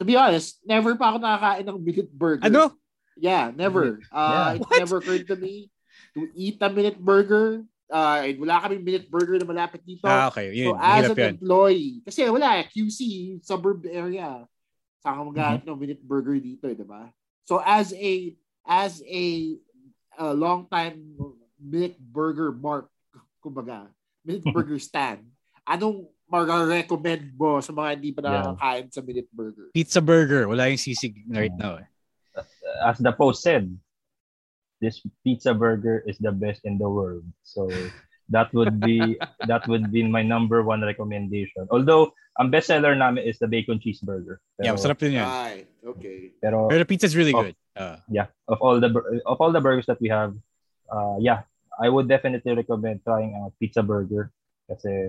[0.00, 2.44] to be honest, never pa ako nakakain ng minute burger.
[2.48, 2.72] Ano?
[3.16, 4.00] Yeah, never.
[4.12, 4.80] Uh, It What?
[4.84, 5.68] never occurred to me
[6.16, 7.64] to eat a minute burger.
[7.92, 10.08] Uh, wala kaming minute burger na malapit dito.
[10.08, 10.48] Ah, okay.
[10.56, 11.32] Yun, so, as an yun.
[11.36, 13.00] employee, kasi wala, QC,
[13.44, 14.48] suburb area.
[15.04, 15.68] Saan ka maghanap Mm-hmm.
[15.68, 17.12] ng minute burger dito, eh, di ba?
[17.44, 18.36] So, as a,
[18.66, 19.56] as a,
[20.18, 21.16] a long time
[21.58, 22.88] minute burger mark,
[23.44, 23.90] kumbaga,
[24.24, 25.26] minute burger stand,
[25.66, 28.32] anong mag-recommend mo sa mga hindi pa Yeah.
[28.40, 29.68] nakakain sa minute burger?
[29.76, 30.48] Pizza burger.
[30.48, 31.76] Wala yung sisig right now.
[31.76, 31.88] Eh.
[32.80, 33.68] As the post said,
[34.80, 37.22] this pizza burger is the best in the world.
[37.44, 37.68] So
[38.32, 41.68] that would be that would be my number one recommendation.
[41.70, 44.40] Although ang bestseller namin is the bacon cheeseburger.
[44.56, 45.28] yeah, masarap din yan.
[45.28, 46.32] Right, okay.
[46.40, 47.44] Pero Pero the pizza's really Oh.
[47.44, 47.56] good.
[47.76, 48.88] Uh, yeah, of all the
[49.24, 50.36] of all the burgers that we have,
[50.92, 51.48] uh, yeah,
[51.80, 54.28] I would definitely recommend trying a pizza burger
[54.68, 55.08] kasi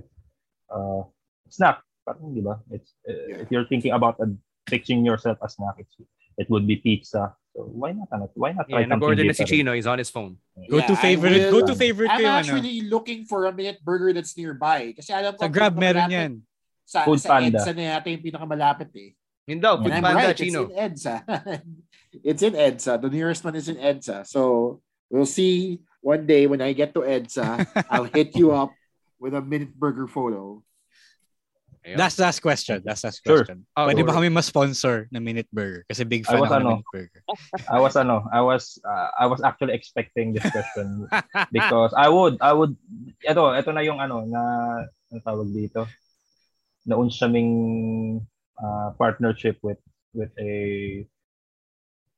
[0.72, 1.04] uh,
[1.52, 2.64] snack, parang di ba?
[2.72, 4.32] It's uh, if you're thinking about uh,
[4.72, 5.92] fixing yourself a snack, it's,
[6.40, 7.36] it would be pizza.
[7.54, 8.10] So why not?
[8.10, 9.46] ano, Why not try Yeah, something na si?
[9.46, 9.78] Chino.
[9.78, 10.42] He's on his phone.
[10.70, 11.38] go to Yeah, favorite.
[11.38, 12.40] will- Go to favorite I'm yung ano.
[12.42, 14.98] actually looking for a minute burger that's nearby.
[14.98, 16.32] Kasi alam ko, Sa Grab meron yan.
[16.84, 17.62] Sa, Food sa Panda.
[17.62, 19.14] EDSA na yata yung pinakamalapit eh.
[19.48, 20.66] Yun daw, Food Panda, right, Chino.
[20.66, 21.16] it's in EDSA.
[22.34, 22.94] it's in EDSA.
[23.06, 24.26] The nearest one is in EDSA.
[24.26, 24.82] So
[25.14, 28.74] we'll see one day when I get to EDSA, I'll hit you up
[29.22, 30.66] with a minute burger photo.
[31.84, 31.98] Ayun.
[32.00, 32.80] That's last question.
[32.86, 33.44] That's last Sure.
[33.44, 33.68] question.
[33.76, 34.24] Oh, Pwede ba sure.
[34.24, 35.84] kami ma-sponsor ng Minute Burger?
[35.92, 36.70] Kasi big I fan was ako ng ano.
[36.80, 37.22] Minute Burger.
[37.76, 41.12] I was ano, I was uh, I was actually expecting this question
[41.56, 42.80] because I would I would
[43.28, 44.42] ito ito na yung ano na
[44.88, 45.84] ano tawag dito.
[46.88, 47.52] Naun kaming
[48.64, 49.80] uh, partnership with
[50.16, 51.04] with a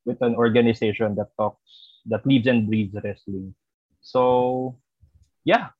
[0.05, 3.57] with an organization that talks that lives and breathes wrestling.
[4.05, 4.77] So
[5.41, 5.73] yeah,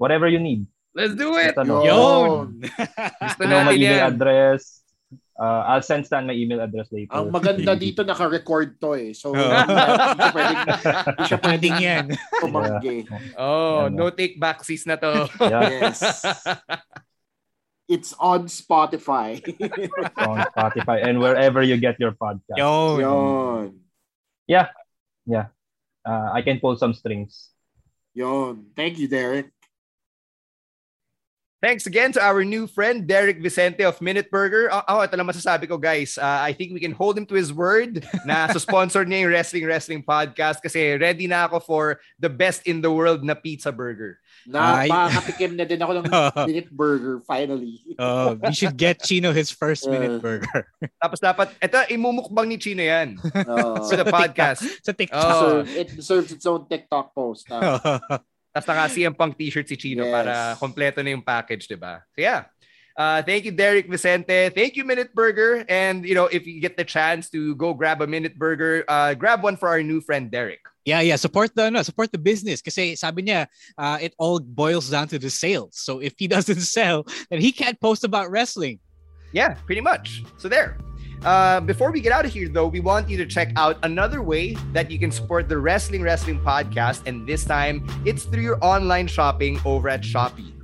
[0.00, 0.64] whatever you need.
[0.94, 1.58] Let's do it!
[1.66, 2.62] No, Yun!
[3.26, 4.14] Gusto natin email yan.
[4.14, 4.86] address.
[5.34, 7.10] Uh, I'll send Stan my email address later.
[7.10, 9.10] Ang maganda dito, naka-record to eh.
[9.10, 9.42] So, Oo.
[9.42, 10.66] hindi siya pwedeng,
[11.10, 12.04] hindi siya pwedeng yan.
[12.46, 12.96] tumanggi.
[13.34, 15.26] Oh, Yan, no take backsies na to.
[15.42, 15.90] Yeah.
[15.90, 15.98] Yes.
[17.90, 19.42] It's on Spotify.
[20.22, 22.54] on Spotify and wherever you get your podcast.
[22.54, 23.02] Yun.
[23.02, 23.64] Yon.
[24.46, 24.70] Yeah.
[25.26, 25.50] Yeah.
[26.06, 27.50] Uh, I can pull some strings.
[28.14, 28.70] Yon.
[28.78, 29.50] Thank you, Derek.
[31.64, 34.68] Thanks again to our new friend, Derek Vicente of Minute Burger.
[34.68, 36.20] Oh, oh ito lang masasabi ko, guys.
[36.20, 39.64] Uh, I think we can hold him to his word na sponsor niya yung Wrestling
[39.64, 44.20] Wrestling Podcast kasi ready na ako for the best in the world na pizza burger.
[44.44, 44.92] Na Ay.
[44.92, 46.06] makakatikim na din ako ng
[46.52, 47.80] minute burger finally.
[47.96, 50.68] Uh, we should get Chino his first Minute Uh, Burger.
[51.00, 54.60] Tapos dapat, ito, imumukbang ni Chino yan Uh, for the podcast.
[54.84, 55.16] Sa TikTok.
[55.16, 55.64] Oh.
[55.64, 57.48] deserve- it deserves its own TikTok post.
[57.48, 58.20] ah.
[58.54, 60.14] Tapos naka-CM Punk t-shirt si Chino Yes.
[60.14, 62.06] para kompleto na yung package, di ba?
[62.14, 62.46] So yeah.
[62.94, 64.54] Uh, thank you, Derek Vicente.
[64.54, 65.66] Thank you, Minute Burger.
[65.68, 69.14] And, you know, if you get the chance to go grab a Minute Burger, uh,
[69.14, 70.62] grab one for our new friend, Derek.
[70.84, 71.16] Yeah, yeah.
[71.16, 72.62] Support the no, support the business.
[72.62, 75.74] Kasi sabi niya, uh, it all boils down to the sales.
[75.74, 78.78] So if he doesn't sell, then he can't post about wrestling.
[79.32, 80.22] Yeah, pretty much.
[80.38, 80.78] So there.
[81.24, 84.20] Uh, before we get out of here, though, we want you to check out another
[84.20, 87.06] way that you can support the Wrestling Wrestling podcast.
[87.06, 90.54] And this time, it's through your online shopping over at Shopee.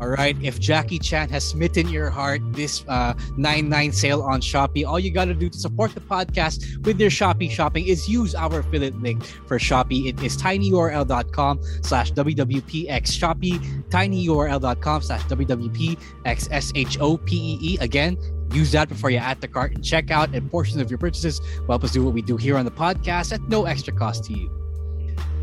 [0.00, 0.36] All right.
[0.42, 5.10] If Jackie Chan has smitten your heart this uh, 9-9 sale on Shopee, all you
[5.10, 8.98] got to do to support the podcast with your Shopee shopping is use our affiliate
[9.02, 10.06] link for Shopee.
[10.06, 13.60] It is tinyurl.com slash WWPX Shopee,
[13.90, 17.80] tinyurl.com slash WWPXSHOPEE.
[17.82, 18.16] Again,
[18.52, 21.40] use that before you add the cart and check out and portions of your purchases
[21.60, 24.24] will help us do what we do here on the podcast at no extra cost
[24.24, 24.50] to you.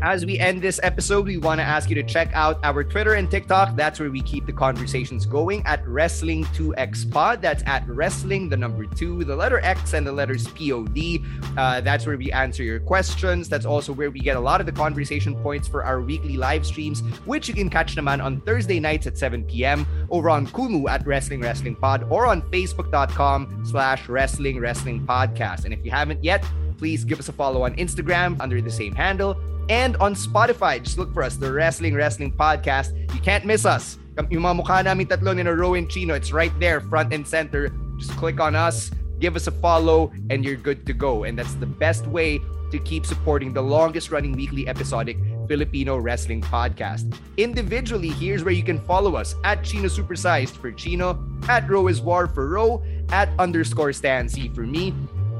[0.00, 3.14] As we end this episode, we want to ask you to check out our Twitter
[3.14, 3.74] and TikTok.
[3.74, 7.42] That's where we keep the conversations going at Wrestling2X Pod.
[7.42, 11.20] That's at Wrestling, the number two, the letter X, and the letters POD.
[11.56, 13.48] Uh, that's where we answer your questions.
[13.48, 16.64] That's also where we get a lot of the conversation points for our weekly live
[16.64, 19.84] streams, which you can catch naman on Thursday nights at 7 p.m.
[20.10, 25.64] over on Kumu at Wrestling Wrestling Pod or on Facebook.com slash Wrestling Wrestling Podcast.
[25.64, 26.44] And if you haven't yet,
[26.76, 29.36] please give us a follow on Instagram under the same handle
[29.68, 30.82] and on Spotify.
[30.82, 32.96] Just look for us, the Wrestling Wrestling Podcast.
[33.14, 33.98] You can't miss us.
[34.30, 37.70] Yung mga mukha namin tatlo ni Rowan Chino, it's right there, front and center.
[37.98, 38.90] Just click on us,
[39.20, 41.22] give us a follow, and you're good to go.
[41.24, 42.40] And that's the best way
[42.70, 45.16] to keep supporting the longest running weekly episodic
[45.48, 47.16] Filipino wrestling podcast.
[47.36, 52.00] Individually, here's where you can follow us at Chino Supersized for Chino, at Row is
[52.00, 54.92] War for Row, at underscore Stan C for me.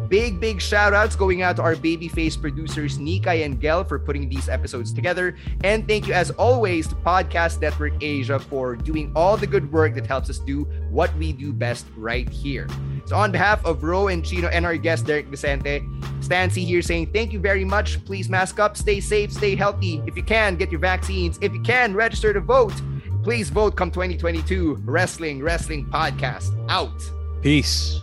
[0.08, 4.28] Big, big shout outs going out to our babyface producers, Nikai and Gel, for putting
[4.28, 5.36] these episodes together.
[5.64, 9.94] And thank you, as always, to Podcast Network Asia for doing all the good work
[9.94, 12.66] that helps us do what we do best right here.
[13.04, 15.86] So, on behalf of Ro and Chino and our guest, Derek Vicente,
[16.20, 18.02] Stancy here saying thank you very much.
[18.04, 20.02] Please mask up, stay safe, stay healthy.
[20.06, 21.38] If you can, get your vaccines.
[21.42, 22.74] If you can, register to vote.
[23.22, 24.78] Please vote come 2022.
[24.84, 26.54] Wrestling, Wrestling Podcast.
[26.70, 27.12] Out.
[27.42, 28.02] Peace.